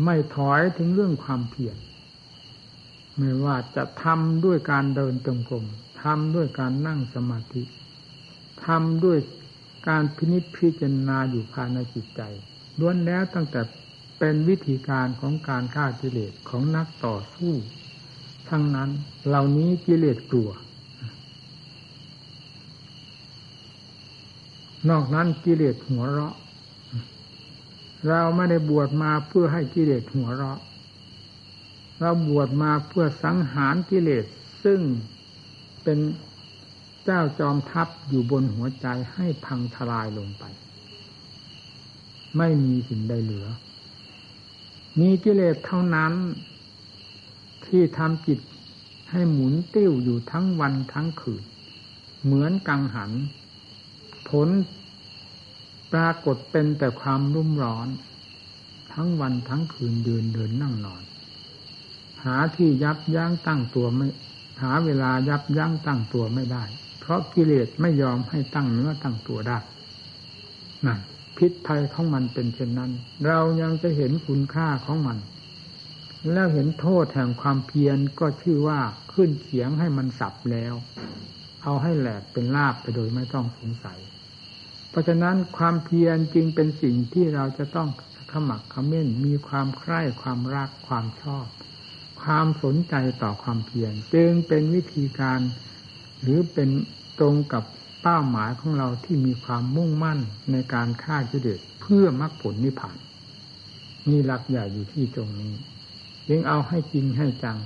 [0.05, 1.77] ไม่ถอยถึงเรื่องความเพียร
[3.19, 5.65] ไม่ว่าจะทำด้วยการเดินจงกรม
[6.03, 7.63] ทำด้วยการนั่งสมาธิ
[8.67, 9.19] ทำด้วย
[9.89, 12.21] การพินิจพิจารณาอยู่ภายในจิตใจ
[12.79, 13.61] ล้วนแล้วตั้งแต่
[14.19, 17.55] เป็นวิธีการของการฆ่ากิเลสของนักต่อสู้
[18.49, 18.91] ทั้งนั้น
[19.27, 20.51] เหล่านี้กิเลสกลัว
[24.89, 26.37] นอกนั้นกิเลสหัวเราะ
[28.09, 30.61] เราไม่ได้บวชมาเพื่อให้กิเลสหัวเราะ
[32.01, 34.25] เราบวชมาเพื่อสังหารกิเลส
[34.65, 34.81] ซึ่ง
[35.83, 35.99] เป็น
[37.05, 40.45] เจ้าจอมทัพอยู่บนหัวใจให้พังทลายลงไป
[42.37, 43.47] ไม่มีสิ่งใดเหลือ
[45.01, 46.13] มีกิเลสเท่านั้น
[47.67, 48.39] ที่ทำจิต
[49.11, 51.43] ให้หมุนติ้วอยู่ทั้งวันทั้งคืน
[52.25, 53.11] เหมือนกังหัน
[54.29, 54.49] ผล
[55.93, 57.89] ปรากฏเป็นแต่ความรุ่มร้อน
[58.93, 61.03] ทั้งวันทั้งคืนเดินเดินนั่งนอน
[62.25, 64.09] หาที่ยับยั้งตั้งตัวไม่
[64.63, 66.65] หาเวลายับยั้งตั้งตัวไม่ได้
[67.01, 69.59] เพราะกิเลสไม่ยอมให้ตั้งเนื้อตั้งตัวได้
[70.87, 70.99] นั่น
[71.37, 72.91] พิษภัยของมันเป็นเช่นนั้น
[73.27, 75.19] เรายังจะเห็นคุณค่าของมัน
[76.33, 78.81] แล้วเห็นโทษแห่งความเพียรก็ชื่อว่า
[79.13, 80.75] ขึ้นเขียงให้มันสับแล้ว
[81.63, 83.99] เอาให้แหลกเป็นลาบไปโดยไม่ต้องสงสัย
[84.91, 87.89] เพราะฉะนั้นความเพียรจึงเป็นสิ่งที่เราจะต้อง
[88.33, 91.47] ขมักขม้นมีความใคร่ความรักความชอบ
[92.23, 95.41] ความสนใจต่อความเพียรจึงเป็นวิธีการ
[96.23, 96.69] หรือเป็น
[97.19, 97.65] ตรงกับ
[98.03, 100.19] เป้าหมายของเราที่มีความมุ่งมั่น
[100.53, 102.97] ในการฆ่ากิเลสเพื่อมรรคผลนิพพาน
[104.09, 105.55] มีหลักใหญ่อยู่ที่ตรงนี้
[106.31, 107.59] ยังเอาให้จริงให้จัง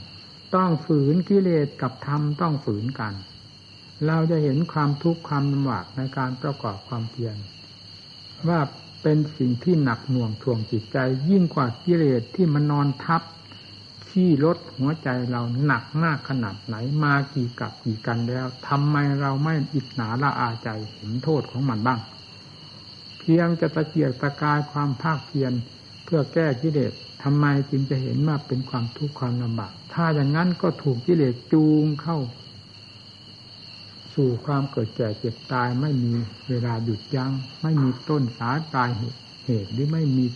[0.54, 3.14] ต้องฝืนกิเลสกับธรรมต้องฝืนกัน
[4.06, 7.36] เราจะเห็นความทุกข์ความลำบากในการประกอบความเพียร
[8.48, 8.60] ว่า
[9.02, 10.98] เป็นสิ่งที่หนักหน่วงทวงจิตใจ
[11.30, 13.22] ยิ่งกว่ากิเลสที่มันนอนทับ
[14.10, 22.00] ที่ลดหัวใจเราหนักมากขนาดไหนมากี่กับกี่กันแล้วทำไมเราไม่อิจฉาละอาใจเห็นโทษของมันบ้าง
[23.18, 25.52] เพียงจะตะเกียกตะกายความภาคเพียร
[26.04, 32.18] เพื่อแก้กิเลสทำไมจึงจะเห็นว่าเป็นความทุกข์ความลำบากถ้าอย่างนั้นก็ถูกกิเลสจูงเข้า
[34.14, 36.12] สู่ความเกิดแก่เจ็บตายไม่มี
[36.48, 38.90] เวลาหยุดยัง้ง ไม่มีต้นสายปลาย
[39.44, 40.26] เหตุหรือไม่มี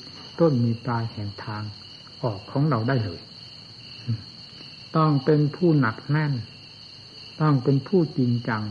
[0.41, 1.63] ต้นมีปลายแห่งทาง
[2.23, 3.21] ออกของเราได้เลย
[4.97, 6.33] ต้องเป็นผู้หนักแน่น
[7.41, 8.63] ต้องเป็นผู้จริงจัง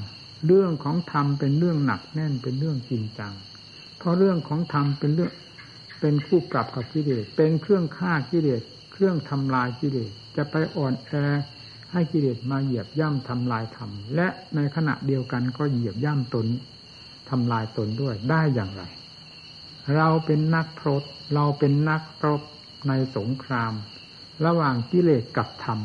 [0.47, 3.33] เรื่องของธรรมเป็นเรื่องหนักแน่นเป็นเรื่องจริงจัง
[3.97, 5.31] เพราะเรื่องของธรรมเป็นเรื่อง
[5.99, 11.11] เป็นคู่ปรับกับกิเลสเป็นเครื่องฆ่ากิเลสเครื่องทำลายกิเลสจะไปอ่อนแอ
[11.97, 16.47] ให้กิเลสมาเหยียบย่ำทำลายธรรมและในขณะเดียวกันก็เหยียบย่ำตน
[17.29, 18.83] ทำลายตนด้วยได้อย่างไร
[19.95, 22.41] เราเป็นนักพรตเราเป็นนักรบ
[22.87, 23.73] ในสงคราม
[24.45, 25.79] ระหว่างกิเลสกับธรรม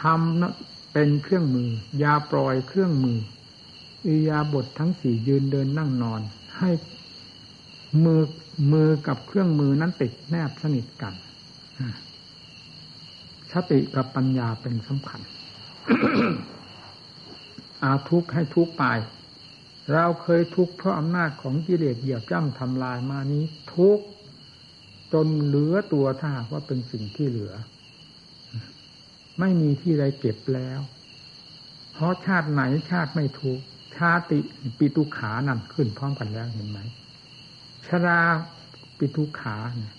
[0.00, 0.52] ทำนะ
[0.92, 1.68] เป็นเครื่องมือ
[2.02, 3.18] ยาปล่อยเครื่องมือ
[4.06, 6.20] อิยาบททั้งสี่ยืนเดินนั่งนอน
[6.58, 6.70] ให้
[8.04, 8.22] มือ
[8.72, 11.14] มือกับเครื่องมือนั้นติดแนบสนิทกัน
[13.52, 15.20] สติกับปัญญาเป็นสำคัญ
[17.82, 18.84] อาทุกข์ให้ทุกข์ไป
[19.92, 23.42] เราเคยทุกข์เพราะอำนาจของกิเลสเหยียบย่ำทำลายมานี้
[23.74, 24.04] ทุกข์
[25.12, 27.52] จนเหลือตัวถ้าว่าเป็นสิ่งที่เหลือ
[29.40, 30.80] ไม่มีที่ใดเก็บแล้ว
[31.92, 33.60] เพราะชาติไหนชาติไม่ถูก
[33.96, 34.38] ชาติ
[34.78, 36.78] ปิตุขานั่นขึ้นพร้อมกันแล้วเห็นไหม
[37.86, 38.20] ชรา
[38.98, 39.94] ปิตุขาเนี่ย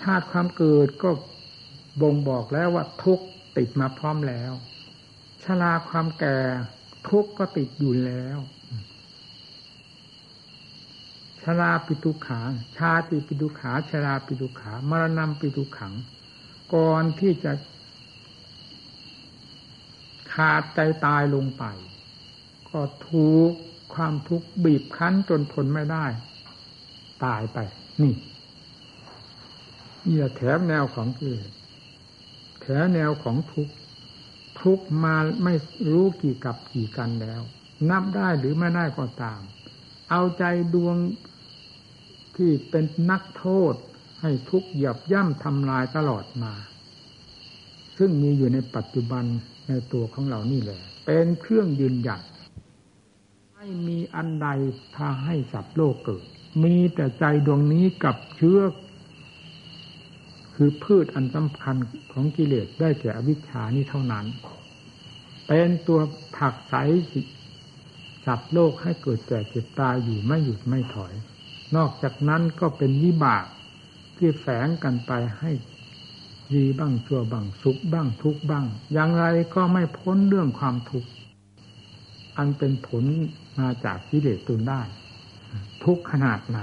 [0.00, 1.10] ชาติความเกิดก็
[2.02, 3.20] บ่งบอกแล้วว่าทุก
[3.56, 4.52] ติดมาพร้อมแล้ว
[5.44, 6.38] ชราความแก่
[7.08, 8.38] ทุกก็ติดอยู่แล้ว
[11.42, 12.40] ชราปิตุขา
[12.76, 15.94] ชาติปิตุขาชราปิตุขามรณะปิตุขัง
[16.74, 17.52] ก่อนที่จะ
[20.32, 21.64] ขาดใจตายลงไป
[22.70, 23.52] ก็ถูก
[23.94, 26.06] ความทุกข์บีบคั้นจนทนไม่ได้
[27.24, 27.58] ตายไป
[28.02, 28.14] นี่
[30.06, 31.38] นี่แถมแนวของคือ
[32.60, 33.68] แถมแนวของทุก
[34.60, 35.54] ทุกมาไม่
[35.92, 37.40] รู้กี่กับกี่กันแล้ว
[37.90, 39.40] นับได้หรือไม่ได้ก็ตาม
[40.10, 40.44] เอาใจ
[40.74, 40.96] ดวง
[42.36, 43.74] ที่เป็นนักโทษ
[44.20, 46.52] ให้ทุกเหยียบย่ำทำลายตลอดมา
[47.98, 49.24] ซึ่งมีอยู่ในปัจจุบัน
[49.68, 52.22] ในตัวของเรานี่แหละ เป็นเครื่องยืนยัน
[53.54, 54.48] ไม่มีอันใด
[54.94, 56.24] พาให้สัตว์โลกเกิด
[56.64, 58.60] มีแต่ใจดวงนี้กับเชื้อ
[60.62, 61.76] คือพืชอันสำคัญ
[62.12, 64.26] ของกิเลสได้แก่อวิชชานี้เท่านั้น
[65.46, 66.00] เป็นตัว
[66.36, 66.74] ผักใส
[68.26, 71.12] สัตว์โลกให้เกิดแก่เจ็บตายอยู่ไม่หยุดไม่ถอย
[71.76, 73.44] นอกจากนั้นก็เป็นวิบาก
[74.16, 75.50] ที่แฝงกันไปให้
[76.54, 81.08] ดีบ้างชั่วบ้างสุขบ้างทุกบ้าง อย่างไรก็ไม่พ้นเรื่องความทุกข์
[82.36, 83.04] อันเป็นผล
[83.58, 84.82] มาจากกิเลสตุนได้
[85.84, 86.58] ทุกขนาดไหน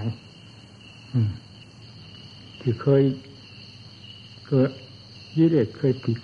[2.62, 3.04] ที่เคย
[4.50, 4.72] เกิด
[5.36, 6.18] กิเลสเคยผิด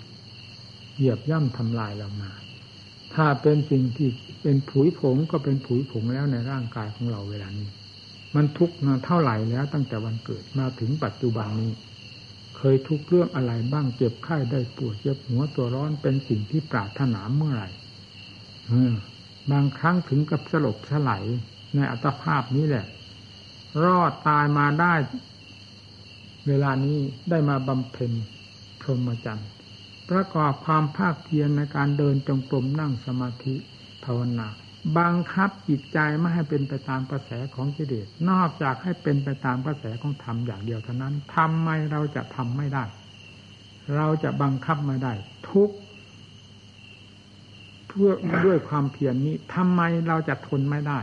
[0.94, 2.30] เหยียบย่ำทำลายเรามา
[3.14, 4.08] ถ้าเป็นสิ่งที่
[4.42, 7.68] เป็นผุยผงก็เป็นผุยผงแล้วในร่างกายของเราเวลานี้
[8.34, 11.72] มันทุกข์มาเท่าไหร่แล้วตั้งแต่วันเกิดมาถึงปัจจุบันนี้
[12.56, 17.68] เคยทุกข์เรื่องอะไรบ้างเจ็บไข้ได้ปวดเจ็บหัวตัวร้อนเป็นสิ่งที่ปราถนาเมื่อไหร่
[19.50, 21.24] บางครั้งถึงกับสลบสลาย
[21.74, 22.86] ในอัตภาพนี้แหละ
[23.84, 24.94] รอดตายมาได้
[26.48, 26.98] เวลานี้
[27.30, 28.12] ได้มาบำเพ็ญ
[28.80, 29.48] พรหมจรรย์
[30.10, 33.54] ประกอบความภาคเพียรในการเดินจงกรมนั่งสมาธิ
[34.04, 34.48] ภาวนา
[34.98, 42.84] บังคับจิตใจไม่ให้เป็นไปตามกระแสของกิเลสนอกจากให้เป็นไปตามกระแสของธรรมอย่างเดียวเท่านั้นทำไมเราจะทำไม่ได้
[43.96, 45.12] เราจะบังคับไม่ได้
[45.50, 45.70] ทุก
[47.88, 48.10] เพื่อ
[48.46, 51.00] ด้วยความเพียรนนี้ทำไมเราจะทนไม่ได้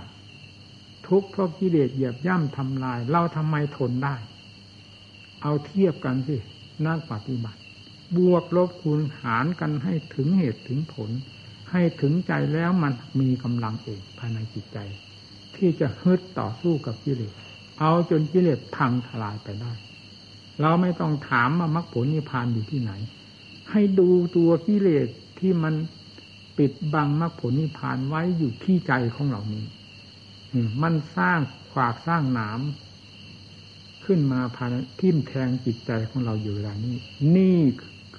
[1.07, 4.15] ทุกเพราะกิเลสเหยียบย่ำทำลาย เราทำไมทนได้
[5.41, 6.37] เอาเทียบกันสิ
[6.85, 7.59] นักปฏิบัติ
[8.17, 11.09] บวกลบคูณหารกันให้ถึงเหตุถึงผล
[11.71, 14.77] ให้ถึงใจแล้วมันมีกำลังเองภายในจิตใจ
[15.55, 17.33] ที่จะฮึดต่อสู้กับกิเลส
[17.79, 19.71] เอาจนกิเลสพังทลายไปได้
[20.61, 22.91] เราไม่ต้องถามว่ามรรคผลนิพพานอยู่ที่ไหน
[23.71, 25.07] ให้ดูตัวกิเลส
[25.39, 25.73] ที่มัน
[26.57, 29.65] ปิดบังมรรคผลนิพพานไว้อยู่ที่ใจของเรานี้
[30.81, 31.39] มันสร้าง
[31.71, 32.59] ขวากสร้างหนาม
[34.13, 34.69] ขึ้นมาภาย
[34.99, 36.95] ทิ่มแทงจิตใจของเราอยู่เวลานี้
[37.35, 37.59] นี่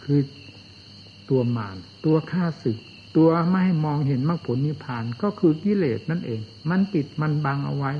[0.02, 0.20] คือ
[1.30, 2.76] ตัวมารตัวฆ่าศึก
[3.16, 7.92] ตัวไม่ให้มองเห็นมรรคผลนิพพานก็คือกิเลสนั่นเอง มันปิดมันบังเอาไว้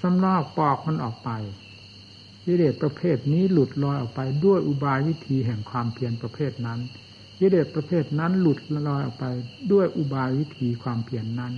[0.00, 1.30] สำลอกปอกมันออกไป
[2.44, 6.80] กิเลสประเภทนี้หลุดลอยออกไปด้วยอุบายวิธีแห่งความเพียรประเภทนั้น
[7.38, 9.26] กิเลสประเภทนั้นหลุดลอยออกไป
[9.72, 11.52] ด้วยอุบายวิธีความเพียรนนั้น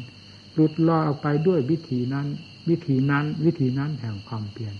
[0.55, 2.27] หลุดลอยออกไปด้วยวิธีนั้น
[2.69, 4.75] วิธีนั้น วิธีนั้นแห่งความเพียร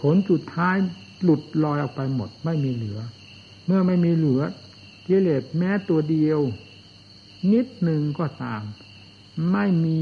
[0.00, 0.76] ผลสุดท้าย
[1.22, 3.00] หลุดลอยออกไปหมดไม่มีเหลือ
[3.66, 4.42] เมื่อไม่มีเหลือ
[5.06, 6.40] กิเลสแม้ตัวเดียว
[7.52, 8.62] นิดหนึ่งก็ตาม
[9.52, 9.96] ไม่มี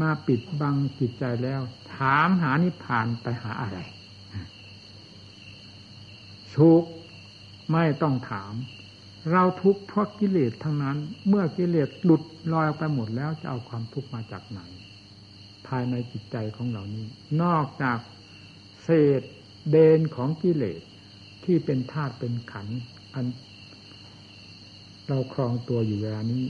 [0.00, 1.60] มาปิดบังจิตใจแล้ว
[1.94, 3.78] ถามหานิพพานไปหาอะไร
[6.56, 6.82] ทุก
[7.72, 8.52] ไม่ต้องถาม
[9.32, 10.96] เราทุกข์เพราะกิเลสทั้งนั้น
[11.28, 14.60] เมื่อกิเลสหลุดลอยไปหมดแล้วจะเอาความทุกข์มาจากไหน
[15.66, 17.06] ภายในจิตใจของเหล่านี้
[17.42, 17.98] นอกจาก
[18.82, 18.90] เศ
[19.20, 19.22] ษ
[19.70, 20.80] เดนของกิเลส
[21.44, 22.66] ที่เป็นธาตุเป็นขัน
[23.14, 23.26] อัน
[25.08, 26.44] เราครองตัวอยู่เวลานี้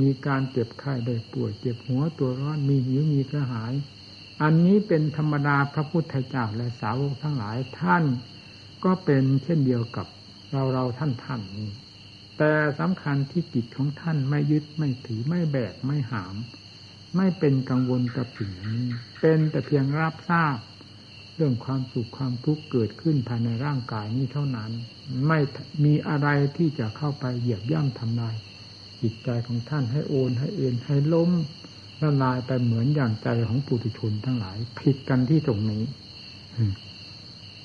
[0.00, 3.72] มีการเจ็บไข้ได้ป่วยเจ็บหัวตัวร้อนมีหิวมีกระหาย
[4.42, 8.04] อันนี้เป็นธรรมดาพระพุทธเจ้าและสาวกทั้งหลายท่าน
[8.84, 10.06] ก็เป็นเช่นเดียวกับ
[10.52, 11.70] เราเราท่านท่านนี้
[12.38, 16.34] แต่สำคัญที่จิตของท่านไม่ยึดไม่ถือไม่แบกไม่หาม
[17.16, 18.84] ไม่เป็นกังวลกับสิ่งนี้
[19.20, 20.58] เป็นแต่เพียงรับทราบ
[21.36, 24.70] เรื่องความสุขความทุกข์เกิดขึ้นภายในร่างกายนี้เท่านั้น
[25.28, 25.38] ไม่
[25.84, 28.34] มีอะไรที่จะเข้าไปเหยียบย่ำทำลาย
[29.02, 31.30] จิตใจของท่านให้โอนให้เอ็นให้ล้ม
[32.00, 35.84] ละลายไปเหมือนอย่างใจของปุถุชนทั้งหลาย ผิดกันที่ตรงนี้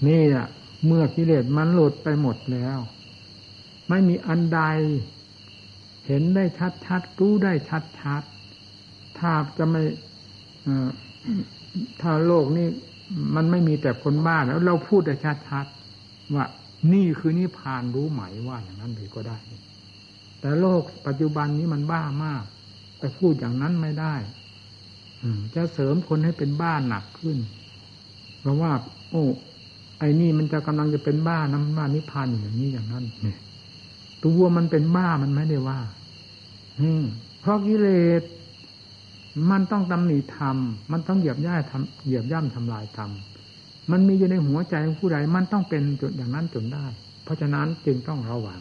[0.08, 0.48] นี่อะ
[0.86, 2.80] เมื่อกิเลสมันหลุดไปหมดแล้ว
[3.90, 4.62] ไม่มีอันใด
[6.06, 8.24] เห็นได้ชัดชัดรู้ได้ชัดชัด
[9.20, 9.82] ถ้าจะไม่
[12.02, 12.68] ถ้าโลกนี้
[13.36, 15.16] มันไม่มีแต่คนบ้าแล้วเราพูดได้
[15.48, 16.46] ชัดๆว่า
[16.94, 19.38] นี่คือนิพพานรู้ไหมว่าอย่างนั้นเลยก็ได้
[20.40, 22.44] แต่โลกปัจจุบันนี้มันบ้ามาก
[23.00, 24.16] แต่พูดอย่างนั้นไม่ได้
[25.56, 27.38] จะเสริมคนให้เป็นบ้าหนักขึ้น
[28.40, 28.72] เพราะว่า
[29.12, 29.24] โอ้
[30.00, 33.40] ไอ้นี่มันจะกำลังจะเป็นบ้าน้ำบ้านิพพานอย่างนี้อย่างนั้นเนี่ย
[34.26, 35.80] ตัวมันเป็นบ้ามันไม่ได้ว่า
[36.80, 37.04] อืม
[37.42, 37.90] เพราะกิเล
[38.20, 38.22] ส
[39.52, 40.58] มันต้องตำหนิธรรม
[40.92, 43.12] มันต้องเหยียบย่าทำเหยียบย่ำทำลายธรรม
[43.92, 46.86] มันมีอยู่ในหัวใจของผู้ใด มันต้องเป็นจนอย่างนั้นจนได้
[47.24, 48.60] เพราะฉะนั้นจึงต้องระวัง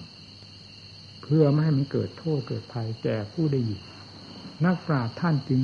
[1.22, 3.80] เพื่อไม่ให้มันเกิดโทษเกิดภัยแก่ผู้ได้ยิน
[4.64, 5.60] นักปราชญ์ท่านจึง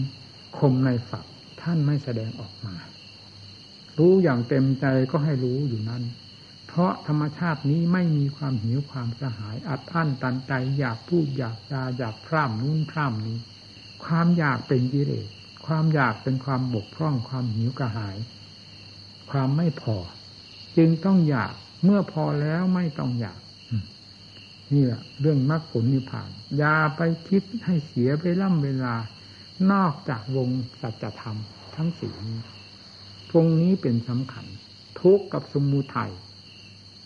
[0.58, 1.24] คมในฝัก
[1.62, 2.74] ท่านไม่แสดงออกมา
[3.98, 6.02] รู้อย่างเต็มใจก็ให้รู้อยู่นั้น
[6.66, 13.38] เพราะธรรมชาตินี้ไม่มีความหิวความกระหาย อัดอั้นตันใจอยากพูดอยากจาอยากพร่ำนู้นพร่ำนี้
[14.04, 15.28] ความอยากเป็นกิเลส
[15.66, 18.16] ความอยากเป็นความบกพร่องความหิวกระหาย
[19.30, 19.96] ความไม่พอ
[20.76, 23.40] จึงต้องอยากเมื่อพอแล้วไม่ต้องอยาก
[24.72, 28.94] นี่แหละเรื่องมรรคผลนิพพาน อย่าไปคิดให้เสียไปล่ำเวลา
[29.72, 30.48] นอกจากวง
[30.80, 31.38] สัจธรรม
[31.76, 32.38] ทั้งสี่นี้
[33.30, 34.46] ตรงนี้เป็นสำคัญ
[35.00, 36.12] ทุกข์กับสมุทัย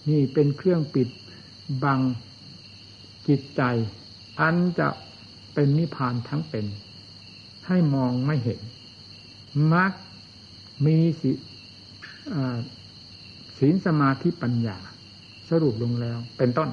[0.09, 1.09] นี่เป็นเครื่องปิด
[1.83, 2.01] บัง
[3.29, 3.63] จิตใจ
[4.41, 4.89] อันจะ
[5.55, 6.67] เป็นนิพพานทั้งเป็น
[7.67, 8.61] ให้มองไม่เห็น
[9.75, 9.93] มัก
[10.87, 11.33] มีสิ
[13.59, 14.79] ศีลสมาธิปัญญา
[15.51, 16.71] สรุปลงแล้ว เป็นต้น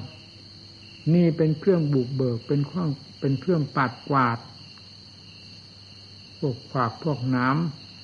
[1.14, 2.90] นี่เป็นเครื่องบุกเบิกเป็นเครื่อง
[3.20, 4.38] เป็นเครื่องปัดกวาด
[6.40, 7.48] พวกขวากพวกน้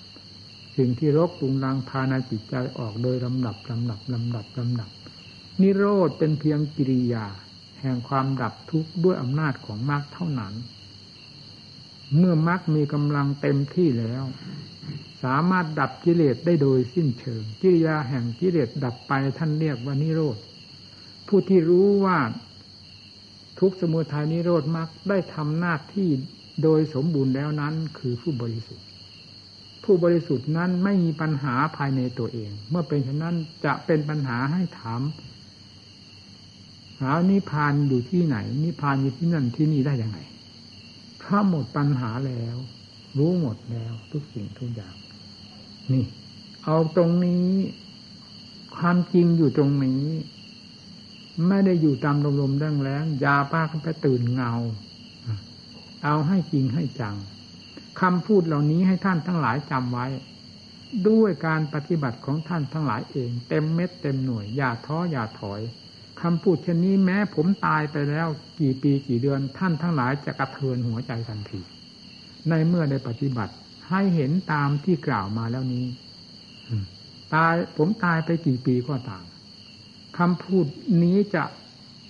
[0.10, 4.90] ำสิ่งที่รกปุงรังพานจิตใจออกโดยลำดับลำดับลำดับลำดับ
[5.62, 7.26] นิโรธเป็นเพียงกิริยา
[7.82, 10.54] แห่งความดับทุกข์ด้วยอำนาจของมรรคเท่านั้น
[12.18, 14.24] เมื่อมรรคมีกำลังเต็มที่แล้ว
[15.24, 20.38] สามารถดับกิเลสได้โดยสิ้นเชิง กิริยาแห่งกิเลสดับไปท่านเรียกว่านิโรธ
[21.28, 22.18] ผู้ที่รู้ว่า
[23.60, 26.10] ทุกสมุทัยนิโรธมรรคได้ทำหน้าที่
[26.64, 28.86] โดยสมบูรณ์แล้วนั้นคือผู้บริสุทธิ์
[29.84, 33.36] ผู้บริสุทธิ์นั้นไม่มีปัญหาภายในตัวเอง เมื่อเป็นเช่นนั้น
[33.66, 35.02] จะเป็นปัญหาให้ถาม
[37.02, 40.18] หานิพานอยู่ที่ไหน นิพานอยู่ที่นั่นที่นี่ได้ยังไง
[41.30, 42.58] เพราะหมดปัญหาแล้ว
[43.18, 44.96] รู้หมดแล้ว ทุกสิ่งทุกอย่าง
[45.92, 46.06] นี่
[46.66, 47.48] เอาตรงนี้
[48.78, 50.04] ความจริงอยู่ตรงนี้
[51.48, 54.54] ไม่ได้อยู่ตามลมๆแรงแรงยาป้าก็ไปตื่นเงา
[56.04, 57.16] เอาให้จริงให้จัง
[58.02, 60.08] คำพูดเหล่านี้ให้ท่านทั้งหลายจำไว้
[61.10, 65.62] ด้วยการปฏิบัติของท่านทั้งหลายเอง เต็มเม็ดเต็มหน่วยอย่าท้ออย่าถอย
[66.22, 68.28] คำพูดเช่นนี้แม้ผมตายไปแล้ว
[68.60, 71.62] กี่ปีกี่เดือนท่านทั้งหลายจะกระเทือนหัวใจทันที
[72.50, 73.54] ในเมื่อได้ปฏิบัติ
[73.90, 75.86] ให้เห็นตามที่กล่าวมาแล้วนี้
[77.34, 79.26] ตายผมตายไปกี่ปีก็ต่าม
[80.18, 80.66] คำพูด
[81.04, 81.44] นี้จะ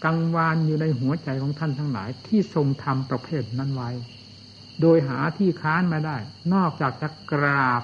[0.05, 3.89] กังวานอยู่ในหัวใจของท่านทั้งหลาย ที่ทรงทำประเภทนั้นไว้
[4.81, 6.17] โดยหาที่ค้านมาได้
[6.53, 7.83] นอกจากจะกราบ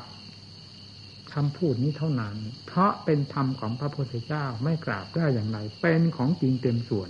[1.35, 7.09] คำพูดนี้เท่านั้น เพราะเป็นธรรมของพระพุทธเจ้าไม่กราบได้อย่างไร เป็นของจริงเต็มส่วน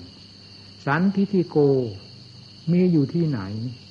[0.86, 1.58] สันทิฏฐิโก
[2.72, 3.42] มีอยู่ที่ไหน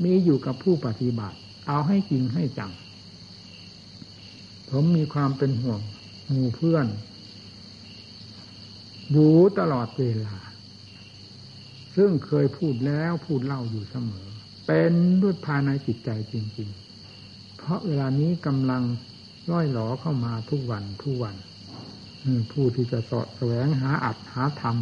[0.04, 2.72] มีอยู่กับผู้ปฏิบัติ เอาให้จริงให้จัง
[4.70, 5.80] ผมมีความเป็นห่วง
[6.28, 6.86] หมู่เพื่อน
[9.12, 10.36] อยู่ตลอดเวลา
[11.96, 14.26] ซึ่งเคยพูดแล้วพูดเล่าอยู่เสมอ
[14.66, 16.68] เป็นด้วยภายในจิตใจจริง
[17.12, 18.82] ๆ เพราะเวลานี้กำลัง
[19.50, 21.36] ร้อยหลอเข้ามาทุกวันทุกวัน
[22.52, 24.76] ผู้ที่จะสอดแสวงหาอัดหาธรรม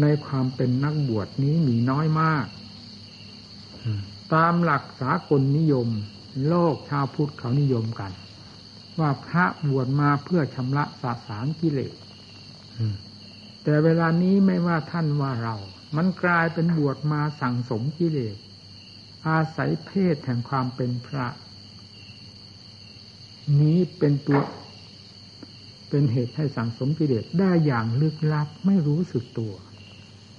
[0.00, 2.46] ในความเป็นนักบวชนี้มีน้อยมาก
[4.34, 5.88] ตามหลักสากลนิยม
[6.48, 8.12] โลกชาวพุทธเขานิยมกัน
[8.98, 11.94] ว่าพระบวชมาเพื่อชำระสาสารกิเลส
[13.62, 15.56] แต่เวลานี้ไม่ว่าท่านว่าเรา
[15.96, 18.36] มันกลายเป็นบวชมาสั่งสมกิเลส
[19.28, 21.26] อาศัยเพศแห่งความเป็นพระ
[23.60, 24.40] นี้เป็นตัว
[25.88, 29.54] เป็นเหตุให้สั่งสมกิเลสได้อย่างลึกลับไม่รู้สึกตัว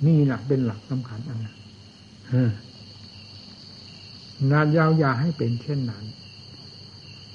[0.08, 1.58] นี่แหละเป็นหลักสำคัญอันนั้น
[4.52, 6.06] งานยาวอย่าให้เป็นเช่นนั้น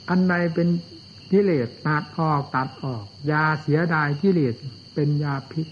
[0.09, 0.69] อันใดเป็น
[1.31, 4.55] กิเลสตัดออกตัดออก ยาเสียดายกิเลส
[4.95, 5.67] เป็นยาพิษ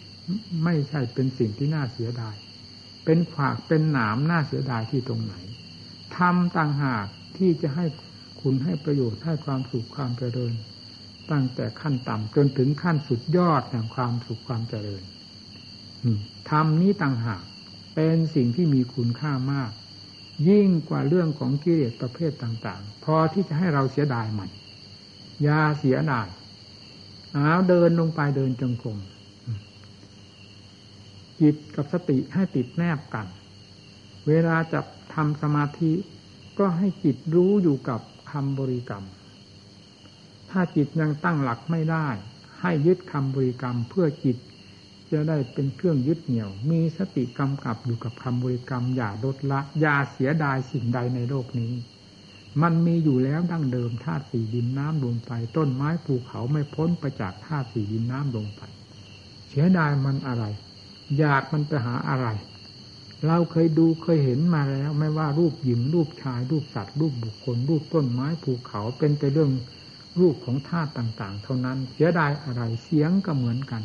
[0.65, 2.35] ไม่ใช่เป็นสิ่งที่น่าเสียดาย
[3.05, 5.35] เป็นขวากเป็นหนามน่าเสียดายที่ตรงไหน
[6.17, 7.85] ทำต่างหากที่จะให้
[8.41, 10.53] คุณให้ประโยชน์ให้ความสุขความเจริญ
[11.31, 15.03] ตั้งแต่ขั้นต่ำจนถึงขั้นสุดยอดแห่งความสุขความเจริญ
[16.51, 17.43] ทำนี้ต่างหาก
[17.95, 19.73] เป็นสิ่งที่มีคุณค่ามาก
[20.49, 24.51] ยิ่งกว่าเรื่องของกิเลสประเภทต่างๆ พอที่จะให้เราเสียดายมัน
[25.47, 26.29] ยาเสียดาย
[27.33, 28.99] เอาเดินลงไปเดินจงกรม
[31.41, 33.27] จิตกับสติให้ติดแนบกัน
[34.29, 34.81] เวลาจะ
[35.15, 35.93] ทำสมาธิ
[36.59, 38.01] ก็ให้จิตรู้อยู่กับ
[38.31, 39.05] คำบริกรรม
[40.51, 42.09] ถ้าจิตยังตั้งหลักไม่ได้
[42.61, 44.37] ให้ยึดคำบริกรรมเพื่อจิต
[45.11, 51.73] จะได้เป็นเครื่องยึดเหนี่ยว มีสติกำกับอยู่กับคำบริกรรม อย่าลดละ อย่าเสียดายสิ่งใดในโลกนี้
[52.63, 58.61] มันมีอยู่แล้วดั้งเดิมธาตุสี่ดินน้ำลมไฟต้นไม้ภูเขาไม่พ้นไปจากธาตุสี่ดินน้ำลมไฟ
[59.49, 60.45] เสียดายมันอะไร
[61.19, 62.27] อยากมันไปหาอะไร
[63.27, 69.53] เราเคยดูเคยเห็นมาแล้ว ไม่ว่ารูปหญิงรูปชาย รูปสัตว์ รูปบุคคล รูปต้นไม้ภูเขาเป็นไปเรื่อง
[70.21, 73.83] รูปของธาตุต่าง ๆ เท่านั้นเสียดายอะไรเสียงก็เหมือนกัน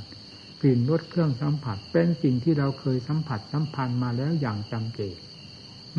[0.62, 5.02] กลิ่นรสเครื่องสัมผัส เป็นสิ่งที่เราเคยสัมผัสสัมพันธ์มาแล้วอย่างจำเจ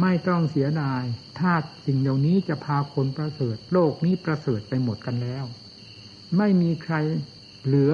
[0.01, 1.03] ไม่ต้องเสียดาย
[1.39, 1.53] ถ้า
[1.87, 5.45] สิ่งเหล่านี้จะพาคนประเสริฐ โลกนี้ประเสริฐไปหมดกันแล้ว
[6.37, 6.95] ไม่มีใคร
[7.65, 7.93] เหลือ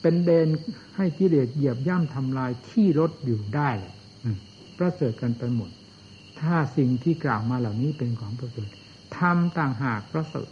[0.00, 0.48] เป็นเดน
[0.96, 3.70] ให้กิเลสเหยียบย่ำทำลายที่รถอยู่ได้
[4.78, 5.70] ประเสริฐกันไปหมด
[6.40, 8.68] ถ้าสิ่งที่กล่าวมาเหล่านี้เป็นของประเสริฐ
[9.18, 10.50] ทำต่างหากประเสริฐ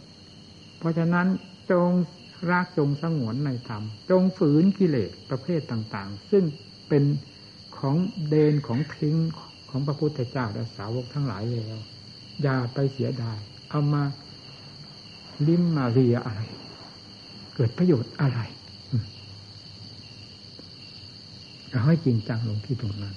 [0.79, 1.27] เพราะฉะนั้น
[1.71, 1.91] จง
[2.51, 6.43] รักจงสงวนในธรรม จงฝืนกิเลสประเภทต่างๆ ซึ่ง
[6.89, 7.03] เป็น
[7.77, 7.95] ของ
[8.29, 9.15] เดนของทิ้ง
[9.69, 11.77] ของพระพุทธเจ้าและสาวกทั้งหลายแล้ว
[12.41, 14.03] อย่าไปเสียดาย เอามา
[15.47, 16.41] ลิ้มมาเรียอะไร
[17.55, 18.39] เกิดประโยชน์อะไร
[21.69, 23.15] เอาให้จริงจังลงที่ตรงนั้น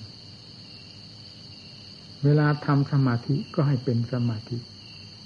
[2.25, 4.57] เวลาทำสมาธิก็ให้เป็นสมาธิ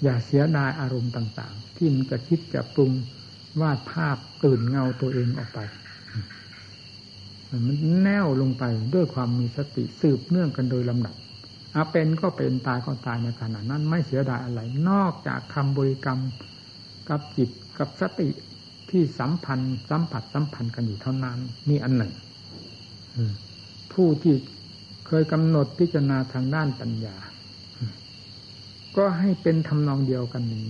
[0.03, 2.91] อย่าเสียดายอารมณ์ต่าง ๆ ที่มันจะคิดจะปรุง
[3.61, 5.59] วาดภาพตื่นเงาตัวเองออกไป
[7.67, 11.15] มันแน่วลงไปด้วยความมีสติสืบเนื่องกันโดยลำดับ
[11.75, 16.19] อาเป็นก็เป็นตายก็ตายในขณะนั้นไม่เสียดายอะไร นอกจากคำบริกรรม
[17.09, 18.29] กับจิตกับสติ
[18.89, 21.37] ที่สัมพันธ์ สัมผัสสัมพันธ์กันอยู่เท่านั้น
[21.69, 22.13] นี่อันหนึ่ง
[23.93, 24.35] ผู้ที่
[25.09, 27.17] เคยกำหนดพิจารณาทางด้านปัญญา
[28.97, 30.69] ก็ให้เป็นทำนองเดียวกันนี้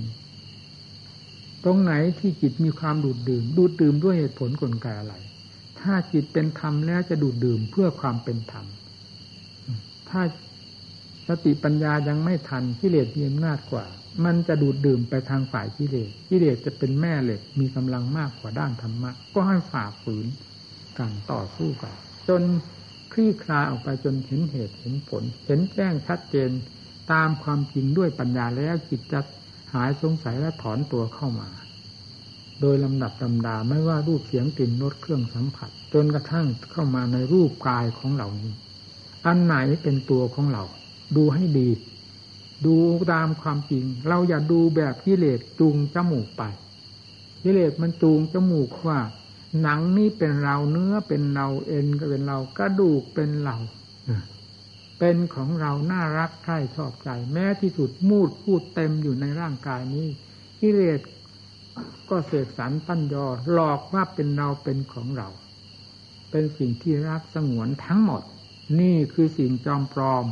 [1.63, 5.15] ตรงไหนที่จิตมีความดูดดื่ม ดูดดื่มด้วยเหตุผลกลไกอะไร
[5.79, 8.65] ถ้าจิตเป็นธรรมแล้วจะดูดดื่มเพื่อความเป็นธรรม
[10.09, 10.21] ถ้า
[11.27, 13.85] สติปัญญายังไม่ทันกิเลสมีอำนาจกว่า
[14.25, 20.27] มันจะดูดดื่มไปทางฝ่ายกิเลสกิเลสจะเป็นแม่เหล็กมีกำลังมากกว่าด้านธรรมะ ก็ให้ฝ่าฝืน
[20.97, 21.93] กันต่อสู้กัน
[22.29, 22.41] จน
[23.19, 26.49] ลี่คลายออกไปจนเห็นเหตุเห็นผล เห็นแจ้งชัดเจน
[27.11, 29.19] ตามความจริงด้วยปัญญาแล้วจิตจะ
[29.73, 31.49] หายสงสัยและถอนตัวเข้ามา
[32.61, 38.53] โดยลำดับลำดาไม่ว่ารูปเสียงกลิ่นรสเครื่องสัมผัส จนกระทั่งเข้ามาในรูปกายของเหล่านี้
[39.25, 40.63] อันไหนเป็นตัวของเรา
[41.15, 41.69] ดูให้ดี
[42.65, 42.75] ดู
[43.13, 46.43] ตามความจริง เราอย่าดูแบบกิเลสจูงจมูกไป
[47.43, 48.99] กิเลสมันจูงจมูกว่า
[49.61, 53.57] หนังนี้เป็นเราเนื้อเป็นเราเอ็นก็เป็นเรากระดูกเป็นเรา
[54.99, 60.07] เป็นของเราน่ารักใคร่ชอบใจ แม้ที่สุดมูดพูดเต็มอยู่ในร่างกายนี้
[60.61, 60.99] กิเลส
[62.09, 65.29] ก็เสกสรรปั้นยอหลอกว่าเป็นเราเป็นของเรา
[66.31, 68.23] เป็นสิ่งที่รักสงวนทั้งหมด
[68.79, 70.25] นี่คือสิ่งจอมปลอม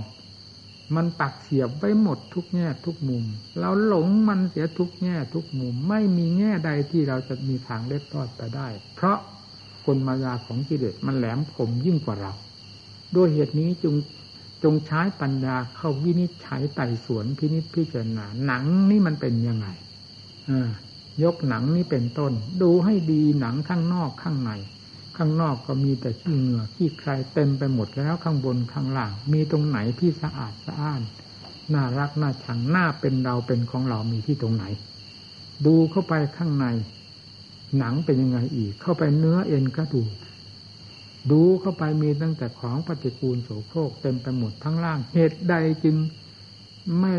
[0.95, 3.23] มันปักเสียบไว้หมดทุกแง่ทุกมุม
[3.59, 9.17] เราหลงมันเสียทุกแง่ทุกมุม ไม่มีแง่ใดที่เราจะมีทางเล็ดรอดไปได้ เพราะ
[9.85, 12.33] คนมายาของกิเลสมันแหลมคมยิ่งกว่าเรา
[13.15, 13.95] ด้วยเหตุนี้จง
[14.63, 19.67] จงใช้ปัญญาเข้าวินิจฉัยไต่สวนพินิจพิจารณาหนังนี่มันเป็นยังไง
[21.23, 24.51] ยกหนังนี่เป็นต้น ดูให้ดีหนังข้างนอกข้างใน
[25.17, 31.01] ข้างนอกก็มีแต่ขี้เหงื่อขี้ใครเต็มไปหมดแล้วข้างบนข้างล่าง มีตรงไหนที่สะอาดสะอ้าน
[31.73, 34.65] น่ารักน่าชังน่าเป็นเราเป็นของเรามีที่ตรงไหน
[35.65, 36.65] ดูเข้าไปข้างใน
[37.77, 40.11] หนังเป็นยังไงอีก เข้าไปเนื้อเอ็นกระดูก
[41.31, 45.95] ดูเข้าไปมีตั้งแต่ของปฏิกูลโสโครกเต็มไปหมดทั้งล่าง เหตุใดจึง
[46.99, 47.11] ไม่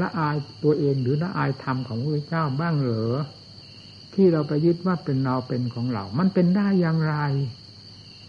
[0.00, 3.14] ละอายตัวเองหรือละอายธรรมของพระเจ้าบ้างเหรอ
[4.14, 7.16] ที่เราไปยึดว่าเป็นเราเป็นของเรา มันเป็นได้อย่างไร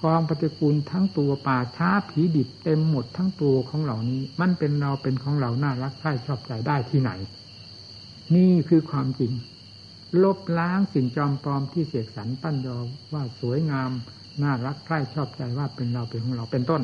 [0.04, 7.12] กองปฏิกูลทั้งตัวป่าช้าผีดิบเต็มหมดทั้งตัวของเหล่านี้ มันเป็นเราเป็นของเราน่ารักใคร่ชอบใจได้ที่ไหน
[8.36, 9.32] นี่คือความจริง
[10.24, 12.78] ลบล้างสิ่งจอมปลอมที่เสกสรรปั้นยอ
[13.14, 13.92] ว่าสวยงาม
[14.42, 16.82] น่ารักใคร่ชอบใจว่าเป็นเราเป็นของเราเป็นต้น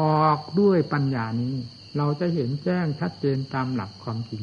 [0.00, 1.54] ออกด้วยปัญญานี้
[1.96, 4.42] เราจะเห็นแจ้งชัดเจนตามหลักความจริง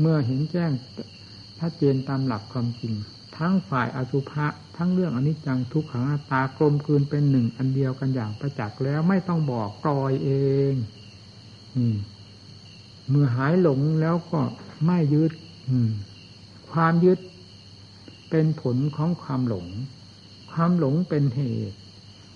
[0.00, 0.70] เมื่อเห็นแจ้ง
[1.60, 2.94] ชัดเจนตามหลักความจริง
[3.36, 4.46] ทั้งฝ่ายอสุภะ
[4.76, 10.30] ทั้งเรื่องอนิจจังทุกขังอตากลมกลืนเป็นหนึ่งอันเดียวกันอย่างประจักษ์แล้วไม่ต้องบอกปล่อยเอ
[10.70, 10.74] ง
[13.08, 14.40] เมื่อหายหลงแล้วก็
[14.86, 15.32] ไม่ยึด
[16.72, 17.18] ความยึด
[18.30, 19.66] เป็นผลของความหลง
[20.52, 21.40] ความหลงเป็นเห
[21.70, 21.78] ตุ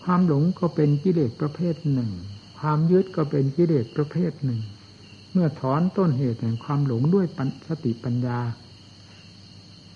[0.05, 2.11] ความหลงก็เป็นกิเลสประเภทหนึ่ง
[2.59, 4.61] ความยึดก็เป็นกิเลสประเภทหนึ่ง
[5.33, 7.27] เมื่อถอนต้นเหตุแห่งความหลงด้วย
[7.69, 8.39] สติปัญญา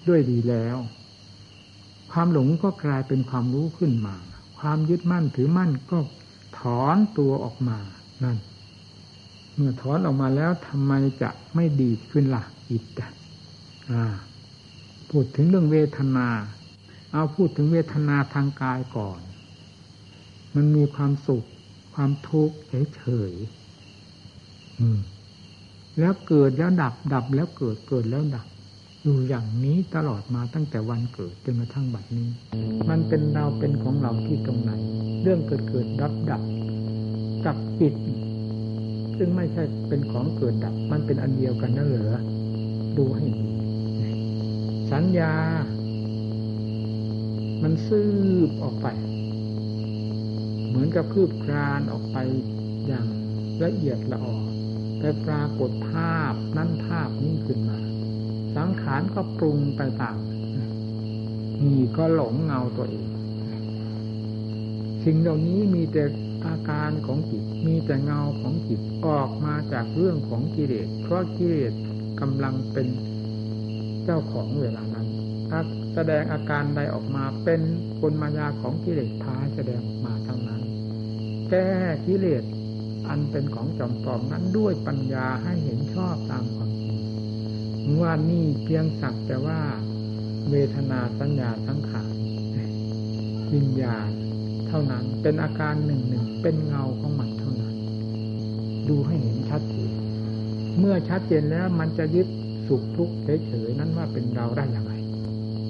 [0.08, 0.76] ด้วยดีแล้ว
[2.12, 4.16] ความหลงก็กลายเป็นความรู้ขึ้นมา
[4.58, 5.98] ความยึดมั่นถือมั่นก็
[6.58, 7.78] ถอนตัวออกมา
[8.24, 8.38] นั่น
[9.54, 10.92] เมื่อถอนออกมาแล้วทำไม
[11.22, 13.00] จะไม่ดีขึ้นละ่ะอิต
[13.90, 14.04] อ่า
[15.10, 16.28] พูดถึงเรื่องเวทนา
[17.12, 19.20] เอาพูดถึงเวทนาทางกายก่อน
[20.54, 21.46] มันมีความสุข
[21.94, 22.56] ความทุกข์
[22.96, 28.46] เฉยๆแล้วเกิดแล้วดับดับแล้วเกิดเกิดแล้วดับ
[29.10, 32.28] อยู่อย่างนี้ตลอดมาตั้งแต่วันเกิดจนกระทั่งบัดนี้
[32.90, 34.72] มันเป็นเราเป็นของเราที่ตรงไหน
[35.22, 36.42] เรื่องเกิดเกิดดับดับ
[37.46, 37.94] กับจิต
[39.16, 42.18] ซึ่งไม่ใช่เป็นของเกิดดับ มันเป็นอันเดียวกันนั่นเหรอ
[42.96, 43.46] ดูให้ดี
[44.92, 45.34] สัญญา
[47.62, 48.02] มันซื
[48.48, 48.86] บออกไป
[50.68, 52.16] เหมือนกับคืบคลานออกไป
[52.86, 53.06] อย่าง
[53.64, 54.38] ละเอียดละออ
[54.98, 57.78] ไปปรากฏภาพนั่นภาพนี้ขึ้นมา
[58.56, 60.18] สังขารก็ปรุงไปตาม
[61.64, 63.08] นี่ก็หลงเงาตัวเอง
[65.04, 66.04] สิ่งเหล่านี้มีแต่
[66.46, 71.72] อาการของจิต มีแต่เงาของจิตออกมาจากเรื่องของกิเลส เพราะกิเลส
[72.20, 72.88] กำลังเป็น
[74.04, 75.06] เจ้าของเวลานั้น
[75.48, 75.60] ถ้า
[75.94, 77.60] แสดงอาการใดออกมาเป็น
[78.00, 80.62] กลมายาของกิเลสพาแสดงออกมาทั้งนั้น
[81.50, 81.68] แก้
[82.06, 82.44] กิเลส
[83.08, 86.44] อันเป็นของจอมปลอมนั้นด้วยปัญญาให้เห็นชอบตาม
[88.00, 89.58] ว่านี่เพียงสักแต่ว่า
[90.50, 92.12] เวทนาสัญญาสังขาร
[93.54, 94.08] วิญญาณ
[94.68, 97.74] เท่านั้น เป็นอาการหนึ่งหนึ่งเป็นเงาของมันเท่านั้น
[98.88, 99.90] ดูให้เห็นชัดเจน
[100.78, 102.28] เมื่อชัดเจนแล้วมันจะยึด
[102.68, 103.14] สุขทุกข์
[103.46, 104.94] เฉยๆนั้นว่าเป็นเราได้อย่างไร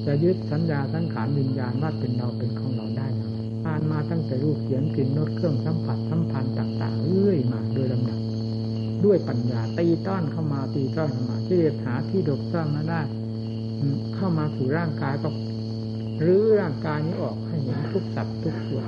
[0.06, 8.20] จะยึดสัญญาสังขารวิญญาณว่าเป็นเราเป็นของเราได้อย่างไรอ่านมาตั้งแต่รูปเสียงกลิ่นรสเครื่องสัมผัสสัมพันธ์ต่าง ๆเรื่อยมาโดยลำดับ
[9.04, 13.00] ด้วยปัญญาตีต้อนเข้ามาตีต้อนเข้ามา ที่เรียกหาที่ดบซ่อนมาได้
[14.14, 15.28] เข้ามาสู่ร่างกายก็
[16.20, 18.86] หรือร่างกายนี้ออกให้เห็นทุกสัตว์ทุกส่วน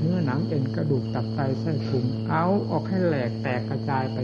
[0.00, 4.18] เนื้อหนังเอ็นกระดูกตับไตไส้พุงเอาออกให้แหลกแตกกระจายไป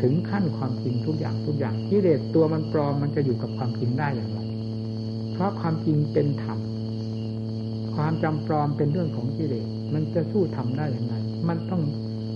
[0.00, 4.38] ถึงขั้นความจริงทุกอย่างทุกอย่างกิเลสตัวมันปลอมมันจะอยู่กับความจริงได้อย่างไร
[5.32, 6.58] เพราะความจริงเป็นธรรม
[7.94, 11.14] ความจำปลอมเป็นเรื่องของกิเลสมันจะสู้ทำได้อย่างไร
[11.48, 11.82] มันต้อง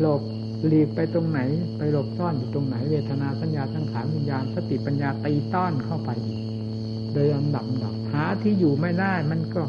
[0.01, 0.23] หลบ
[0.67, 1.41] หลีกไปตรงไหน
[1.79, 6.41] ไปหลบซ่อนอยู่ตรงไหน เวทนาสัญญาสังขารวิญญาณสติปัญญาตีต้อนเข้าไปอีก
[7.13, 9.63] โดยลำดับดับหาที่อยู่ไม่ได้มันก็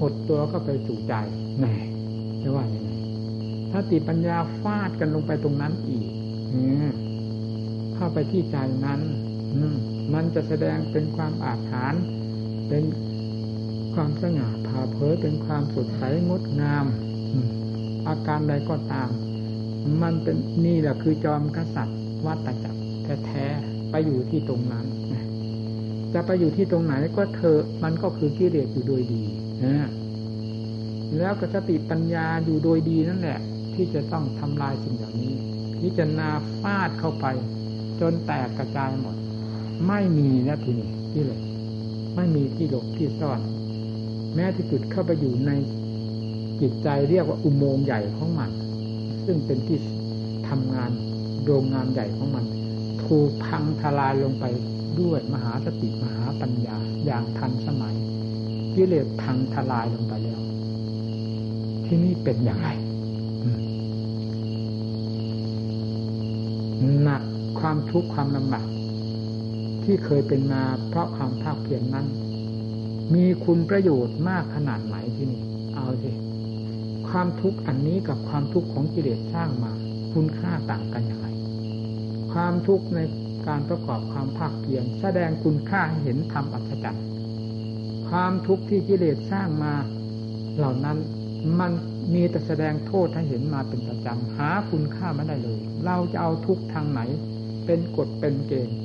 [0.00, 1.14] หดตัวก็ไปสู่ใจ
[1.58, 1.74] แน่
[2.42, 2.90] จะว่าอย่างไร
[3.70, 6.06] ถ้าติปัญญาฟาดกันลงไปตรงนั้นอีก
[7.94, 9.00] เข้าไปที่ใจนั้น
[10.14, 12.02] มันจะแสดงเป็นความอาถรรพ์
[12.68, 12.84] เป็น
[13.94, 16.86] ความสง่าผ่าเผยเป็นความสดใสงดงาม
[18.08, 19.10] อาการใดก็ตาม
[20.02, 22.80] มันเป็นนี่แหละคือจอมกษัตริย์วัตจักร
[23.26, 24.86] แท้ๆไปอยู่ที่ตรงนั้น
[26.14, 29.22] จะไปอยู่ที่ตรงไหนก็เธอ มันก็คือกิเลสอยู่โดยดี
[29.64, 29.88] นะ
[31.18, 33.40] แล้วก็สติปัญญาอยู่โดยดีนั่นแหละ
[33.74, 35.34] ที่จะต้องทำลายสิ่งเหล่านี้
[35.80, 36.28] พิจารณา
[36.60, 37.26] ฟาดเข้าไป
[38.00, 39.16] จนแตกกระจายหมด
[39.88, 41.40] ไม่มีนะทีนี้ที่เลย
[42.16, 43.40] ไม่มีที่หลบที่ซ่อน
[44.34, 45.50] แม้ที่จุดเข้าไปอยู่ใน
[46.60, 48.50] จิตใจเรียกว่าอุโมงค์ใหญ่ของมัน
[49.24, 49.78] ซึ่งเป็นที่
[50.48, 50.90] ทำงาน
[51.44, 52.44] โรงงานใหญ่ของมัน
[53.04, 54.44] ถูกพังทลายลงไป
[55.00, 57.96] ด้วยมหาสติมหาปัญญาอย่างทันสมัย
[58.74, 60.40] กิเลสพังทลายลงไปแล้ว
[61.86, 62.68] ที่นี่เป็นอย่างไร
[67.02, 67.22] หนัก
[67.60, 68.66] ความทุกข์ความลำบาก
[69.84, 72.06] ที่เคยเป็นมาเพราะความภาคเพียรนนั้น
[73.14, 75.42] มีคุณประโยชน์มากขนาดไหนที่นี่
[75.74, 76.10] เอาสิ
[77.12, 79.72] ความทุกข์อันนี้กับความทุกข์ของกิเลสสร้างมา
[80.14, 81.26] คุณค่าต่างกันอย่างไร
[82.32, 82.98] ความทุกข์ใน
[83.48, 87.04] การประกอบความภาคเพียรแสดงคุณค่าให้เห็นธรรมอัศจรรย์
[88.08, 89.74] ความทุกข์ที่กิเลสสร้างมา
[90.56, 90.98] เหล่านั้น
[91.60, 91.72] มัน
[92.14, 97.00] มีแต่แสดงโทษให้เห็นมาเป็นประจำหาคุณค่าไม่ได้เลย เราจะเอาทุกทางไหน
[97.66, 98.78] เป็นกฎเป็นเกณฑ์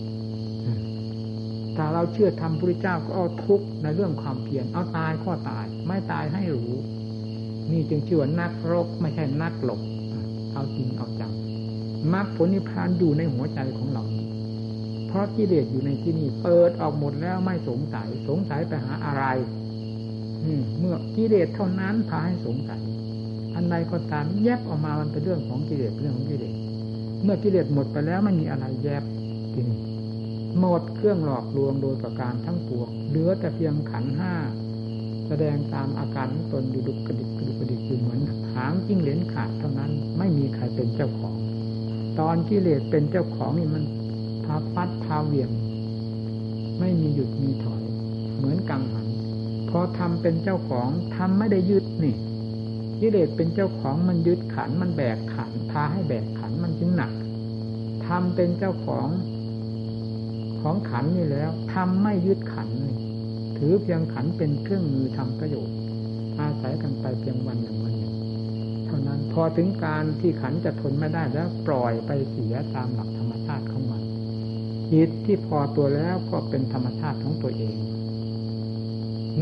[1.75, 6.73] ถ้าเราเชื่อธรรมพระเจ้าก็เอาทุกในเรื่องความเพียรเอาตายก็ตาย ไม่ตายให้รู้
[7.89, 9.81] จึงชื่อว่านักรบไม่ใช่นักหลบ
[10.53, 11.31] เอาจริงเอาจัง
[12.13, 14.03] มรรคผลนิพพานอยู่ในหัวใจของเรา
[15.07, 19.23] เพราะกิเลสอยู่ในที่นี่เปิดออกหมดแล้วไม่สงสัย สงสัยไปหาอะไร
[20.79, 22.81] เมื่อกิเลสเท่านั้นพาให้สงสัย
[23.55, 26.53] อันใดก็ตามแยบออกมามันเป็นเรื่องของกิเลสเรื่องของกิเลส
[27.23, 29.03] เมื่อกิเลสหมดไปแล้วไม่มีอะไรแยบ
[29.53, 29.79] ทีนี้
[30.59, 34.33] หมดเครื่องหลอกลวงโดยประการทั้งปวงเหลือแต่เพียงขันห้า
[35.27, 38.21] แสดงตามอาการตนดุดุกระดิกกระดิกกระดิก อยู่เหมือน
[38.53, 41.35] หางจิ้งเหลนขาดเท่านั้น ไม่มีใครเป็นเจ้าของ
[42.19, 43.83] ตอนกิเลสเป็นเจ้าของนี่มัน
[44.45, 45.49] พาฟัดพาเวียง
[46.79, 47.83] ไม่มีหยุดมีถอย
[48.37, 49.07] เหมือนกังหัน
[49.69, 52.15] พอทำเป็นเจ้าของทำไม่ได้ยึดนี่
[52.99, 57.11] กิเลสเป็นเจ้าของมันยึดขันมันแบกขันพาให้แบกขันมันจึงหนัก
[58.07, 59.07] ทำเป็นเจ้าของ
[60.61, 62.95] ของขันนี่แล้วทำไม่ยึดขันนี่
[63.57, 65.75] ถือเพียงขันเป็นเครื่องมือทำประโยชน์
[66.39, 68.13] อาศัยกันไปเพียงวันหนึ่งวันหนึ่ง
[68.85, 74.01] เท่านั้นพอถึงการที่ขันจะทนไม่ได้แล้วปล่อยไปเสียตามหลักธรรมชาติของมัน
[74.91, 77.77] จิตที่พอตัวแล้วก็เป็นธรรมชาติของตัวเอง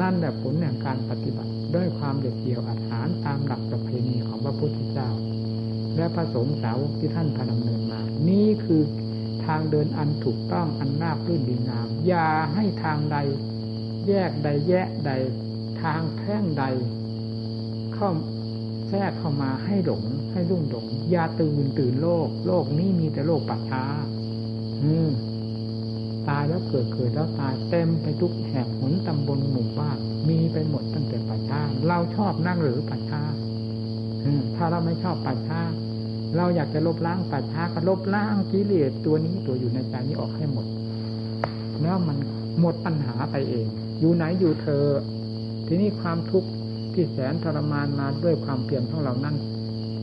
[0.01, 5.09] นั่นแหละผลแห่งการปฏิบัติด้วยความเด็ดเดี่ยวอัดหารตามหลักประเพณีของพระพุทธเจ้า
[5.95, 8.81] และพระสงฆ์สาวกที่ท่านพาดำเนินมา นี่คือ
[9.45, 13.17] ทางเดินอันถูกต้องอันนาบรื่นดีงาม อย่าให้ทางใด
[14.07, 15.11] แยกใดแยะใด
[15.85, 16.63] ทางแพ่งใด
[17.95, 18.09] เข้า
[18.89, 23.83] แทรกเข้ามาให้หลง ให้รุ่งหลงอย่าตื่นตื่นโลก โลกนี้มีแต่โลกปัจฉา
[24.83, 25.09] อืม
[26.29, 33.21] ตายแล้วเกิดเกิดแล้วตายเต็มไปทุกแห่งหนตำบลหมู่บ้านมีไปหมดตั้งแต่ปัจฉาเราชอบนั่งหรือปัจฉา
[34.55, 35.61] ถ้าเราไม่ชอบปัจฉา
[36.37, 40.65] เราอยากจะลบล้างปัจฉาก็ลบล้างกิเลสตัวนี้ตัวอยู่ในใจนี้ออกให้หมด
[41.81, 42.17] แล้วมัน
[42.59, 43.67] หมดปัญหาไปเอง
[43.99, 44.85] อยู่ไหนอยู่เธอ
[45.67, 46.49] ทีนี้ความทุกข์
[46.93, 49.35] ที่แสนทรมานมาด้วยความเปลี่ยนของเรานั้น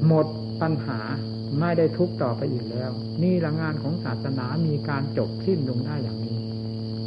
[0.06, 0.26] หมด
[0.62, 1.00] ปัญหา
[1.60, 2.90] ไม่ได้ทุกข์ต่อไปอีกแล้ว
[3.22, 6.38] นี่ละงานของศาสนามีการจบสิ้นลงได้อย่างนี้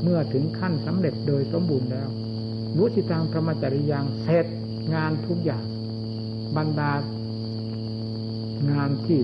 [0.02, 2.10] เมื่อถึงขั้นสำเร็จโดยสมบูรณ์แล้ว
[2.78, 4.46] มุสิตังพระมจริยังเสร็จ
[4.94, 5.66] งานทุกอย่าง
[6.58, 6.92] บรรดา
[8.72, 9.20] งานที่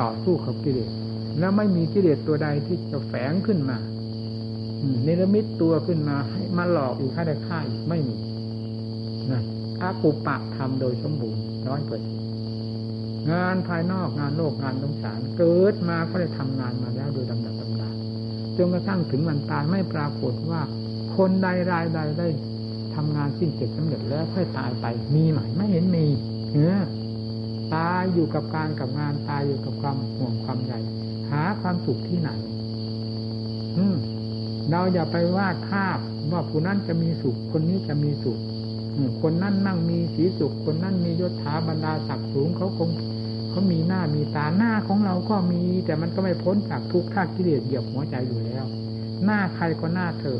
[0.00, 0.90] ต่อสู้กับกิเลส
[1.38, 3.78] แล้วไม่มีกิเลสตัวใดที่จะแฝงขึ้นมา
[5.04, 8.16] เนรมิตตัวขึ้นมาให้มาหลอกอีกค่าได้ค่าอีกไม่มี
[9.82, 12.16] อากุปะทำโดยสมบูรณ์ร้อยเปอร์เซ็น
[13.32, 17.90] งานภายนอกงานโลกงานสงสารเกิดมาก็ได้ทำงานมาแล้วโดยลำดับลำดา
[18.56, 20.60] จนกระทั่งถึงวันตายไม่ปรากฏว่า
[21.16, 22.28] คนใดรายใดได้
[22.94, 26.06] ทำงานสิ้นเสร็จสำเร็จแล้วค่อยตายไปมีไหมไม่เห็นมี
[26.50, 26.74] เนื้อ
[27.74, 30.78] ตายอยู่กับการกับงานตายอยู่กับความห่วงความใหญ่
[31.30, 32.30] หาความสุขที่ไหน
[33.76, 33.96] อืม
[34.70, 35.98] เราอย่าไปวาดภาพ
[36.32, 38.38] ว่าผู้นั้นจะมีสุข คนนี้จะมีสุข
[39.20, 42.90] คนนั่นนั่งมีสีสุข คนนั่นมียศถาบรรดาศักดิ์สูงเขาคง
[43.50, 48.64] เขามีหน้ามีตาหน้าของเราก็มี แต่มันก็ไม่พ้นจากทุกข์ท่ากิเลสเหยียบหัวใจอยู่แล้ว
[49.24, 50.38] หน้าใครก็หน้าเธอ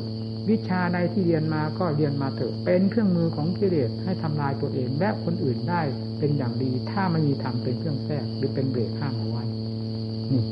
[0.48, 5.82] วิชาใดที่เรียนมาก็เรียนมาเถอะเป็นเครื่องมือของกิเลสให้ทำลายตัวเองและคนอื่นได้
[6.18, 9.44] เป็นอย่างดี ถ้าไม่มีธรรมเป็นเครื่องแทรกหรือเป็นเบรคข้ามเอาไว้
[10.30, 10.42] นี่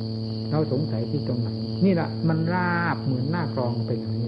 [0.51, 1.49] เราสงสัยที่ตรงไหน
[1.85, 4.28] นี่แหละมันราบเหมือนหน้ากรองเป็นอย่างนี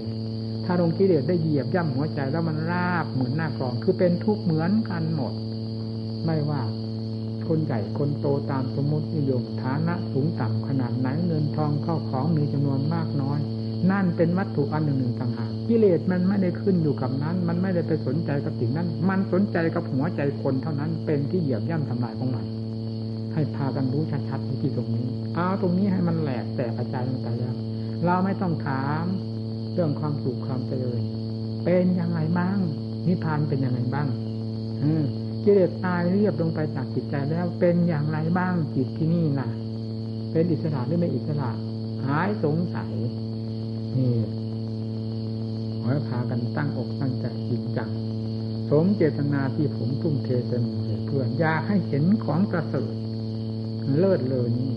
[0.65, 5.33] ถ้าลงกิเลสได้เหยียบย่ำหัวใจแล้วมันราบเหมือนหน้ากรอง คือเป็นทุกข์เหมือนกันหมด
[6.25, 6.61] ไม่ว่า
[7.47, 13.39] คนใหญ่คนโตตามสมมตินิยมฐานะสูงต่ำขนาดไหนเงินทองเข้าของมีจำนวนมากน้อย
[13.91, 22.45] นั่นเป็นวัตถุอันหนึ่งหนึ่งต่างหากกิเลสมันไม่ได้ขึ้นอยู่กับนั้น มันไม่ได้ไปสนใจกับสิ่งนั้น มันสนใจกับหัวใจคนเท่านั้นเป็นที่เหยียบย่ำทำลายของมัน
[23.33, 27.55] ให้พากันรู้ชัดๆที่ตรงนี้เอาตรงนี้ให้มันแหลกแตกกระจายลงไปแล้ว
[28.05, 29.03] เราไม่ต้องถาม
[29.73, 31.01] เรื่องความสุขความเจริญ
[31.63, 32.57] เป็นยังไงบ้าง
[33.07, 34.07] นิพพานเป็นยังไงบ้าง
[34.83, 34.91] อื
[35.43, 39.49] กิเลสตายเรียบลงไปจากจิตใจแล้วเป็นอย่างไรบ้างจิตที่นี่น่ะ
[40.31, 41.49] เป็นอิสระหรือไม่อิสระ
[42.07, 42.91] หายสงสัย
[43.97, 44.15] นี่
[45.81, 47.89] ขอให้พากันตั้งอกตั้งใจจริงจัง
[48.69, 50.63] สมเจตนาที่ผมทุ่มเทเต็ม
[51.05, 52.93] เพื่อนอยากให้เห็นของประเสริฐ
[53.97, 54.73] เลิศเลยนี่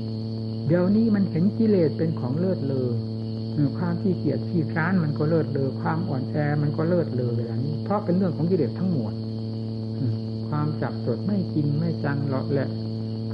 [0.66, 2.94] เดี๋ยวนี้มันเห็นกิเลสเป็นของเลิศเลย
[3.78, 9.12] ความที่เกียจที่ค้านมันก็เลิศเลยความอ่อนแอมันก็เลิศเลยเวลานี้ เพราะเป็นเรื่องของกิเลสทั้งหมด
[10.48, 12.68] ความจับจดไม่กินไม่จังเลาะและ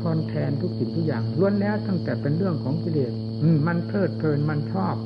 [0.00, 3.12] ทอนแทนทุกสิ่งทุกอย่างล้วนแล้วตั้งแต่เป็นเรื่องของกิเลส
[3.66, 4.96] มันเพลิดเพลินมันชอบ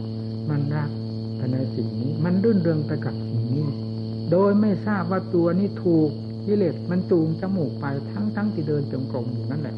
[0.51, 0.91] มันรัก
[1.39, 3.67] ภายในสิ่งนี้ มันรื่นเริงไปกับสิ่งนี้
[4.31, 6.09] โดยไม่ทราบว่าตัวนี้ถูก
[6.47, 9.77] กิเลสมันจูงจมูกไปทั้งทั้งที่เดินจงกรมอยู่นั่นแหละ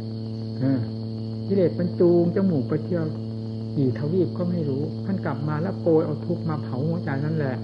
[1.47, 3.05] กิเลสมันจูงจมูกไปเที่ยว
[3.77, 7.57] กี่ทวีปก็ไม่รู้ท่านกลับมาแล้วโกยเอาทุกมาเผาหัวใจนั่นแหละ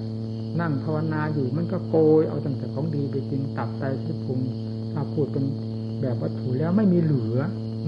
[0.60, 4.40] นั่งภาวนาอยู่มันก็โกยเอาตั้งแต่ของดีไปกินตับไตที่พุง
[4.92, 5.44] ถ้าพูดเป็น
[6.00, 7.38] แบบวัตถุแล้วไม่มีเหลือ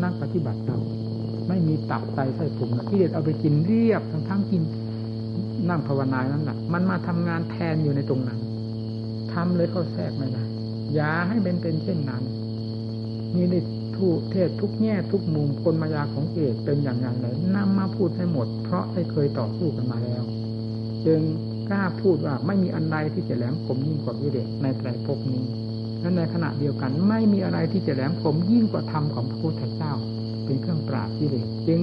[0.02, 0.78] นั่งปฏิบัติเรา
[1.48, 4.62] ไม่มีตับไตไส้พุงที่เด็ดเอาไปกินเรียบทั้งทั้งกิน
[5.68, 8.38] นั่งภาวนานั้นแหละมันมาทำงานแทนอยู่ในตรงนั้น
[9.32, 10.44] ทำเลยเข้าแทรกไม่ได้
[10.94, 12.22] อย่าให้เป็นเป็นเช่นนั้น
[13.34, 13.58] นี่ได้
[14.04, 17.26] ทุเทศทุกแง่ทุกมุมคนมายาของเอกเป็นอย่างไร
[17.56, 20.22] นำมาพูดให้หมด เพราะได้เคยต่อสู้กันมาแล้ว
[21.06, 21.20] จึง
[21.70, 25.44] กล้าพูดว่าไม่มีอันใดที่จะแหลมคมยิ่งกว่าวิเดในไตรภพนี้
[26.00, 29.92] และในขณะเดียวกันไม่มีอะไรที่จะแหลมคมยิ่งกว่าธรรมของพระพุทธเจ้า
[30.44, 31.36] เป็นเครื่องปราบวิเด
[31.68, 31.80] จึง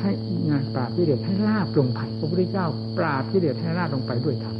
[0.00, 0.10] ให้
[0.48, 2.66] งานปราบวิเดให้ลาบลงไปพระพุทธเจ้า
[2.98, 4.56] ปราบวิเดให้ลาบลงไปด้วยธรรม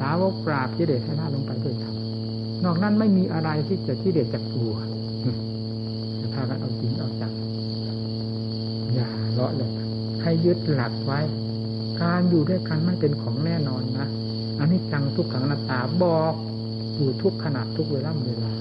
[0.00, 1.96] สาวกปราบวิเดให้ลาบลงไปด้วยธรรม
[2.64, 7.32] นอกนั้นไม่มีอะไรที่จะที่เด็ดจากตัวากันเอาจริงเอาจัง
[8.94, 9.70] อย่าเลาะเลย
[10.22, 11.20] ให้ยึดหลักไว้
[12.02, 14.08] การอยู่ด้วยกันไม่เป็นของแน่นอนนะ
[14.58, 16.34] อันนี้จังทุกขังนาตาบอก
[16.96, 18.52] อยู่ทุกขณะทุกเวลาเวลา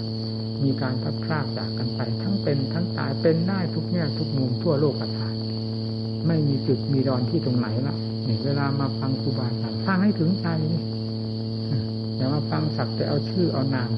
[0.63, 5.35] มีการพัดพลาดจากกันไป ทั้งเป็นทั้งตายเป็นได้ทุกแง่ทุกมุมทั่วโลกประทาน
[6.27, 10.47] ไม่มีจุดมีรอนที่ตรงไหนละเนี่ยเวลามาฟังครูบาอาจารย์ฟังให้ถึงใจ
[12.17, 13.91] อย่ามาฟังสักแต่เอาชื่อเอานาม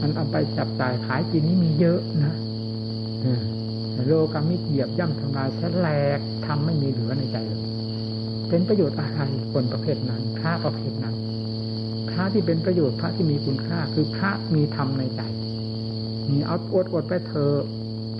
[0.00, 2.34] มันเอาไปจับจ่ายขายกินนี้มีเยอะนะ
[4.06, 7.62] โลกามิเหยียบย่ำทำลายแสลกทำไม่มีเหลือในใจเลย
[8.48, 9.20] เป็นประโยชน์อะไร
[9.52, 11.14] คนประเภทนั้น พระประเภทนั้น
[12.10, 15.22] พระที่เป็นประโยชน์พระที่มีคุณค่า คือพระมีธรรมในใจ
[16.30, 17.52] มีเอาอดอดไปเธอ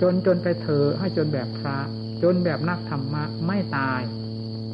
[0.01, 1.77] จนจนไปเธอให้จนแบบพระ
[2.23, 4.01] จนแบบนักธรรมะไม่ตาย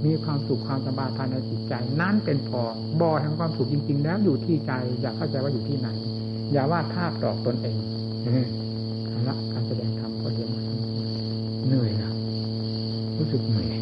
[0.06, 2.62] มีความสุขความสบายภายในจิตใจ นั่นเป็นพอ
[3.02, 4.72] บ่อแห่งความสุขจริง ๆ แล้วอยู่ที่ใจ
[5.02, 5.88] อย่าเข้าใจว่าอยู่ที่ไหน
[6.52, 7.78] อย่าว่าภาพหลอกตนเอง
[11.68, 12.12] เหนื่อยนะ
[13.18, 13.81] รู้สึกเหนื่อย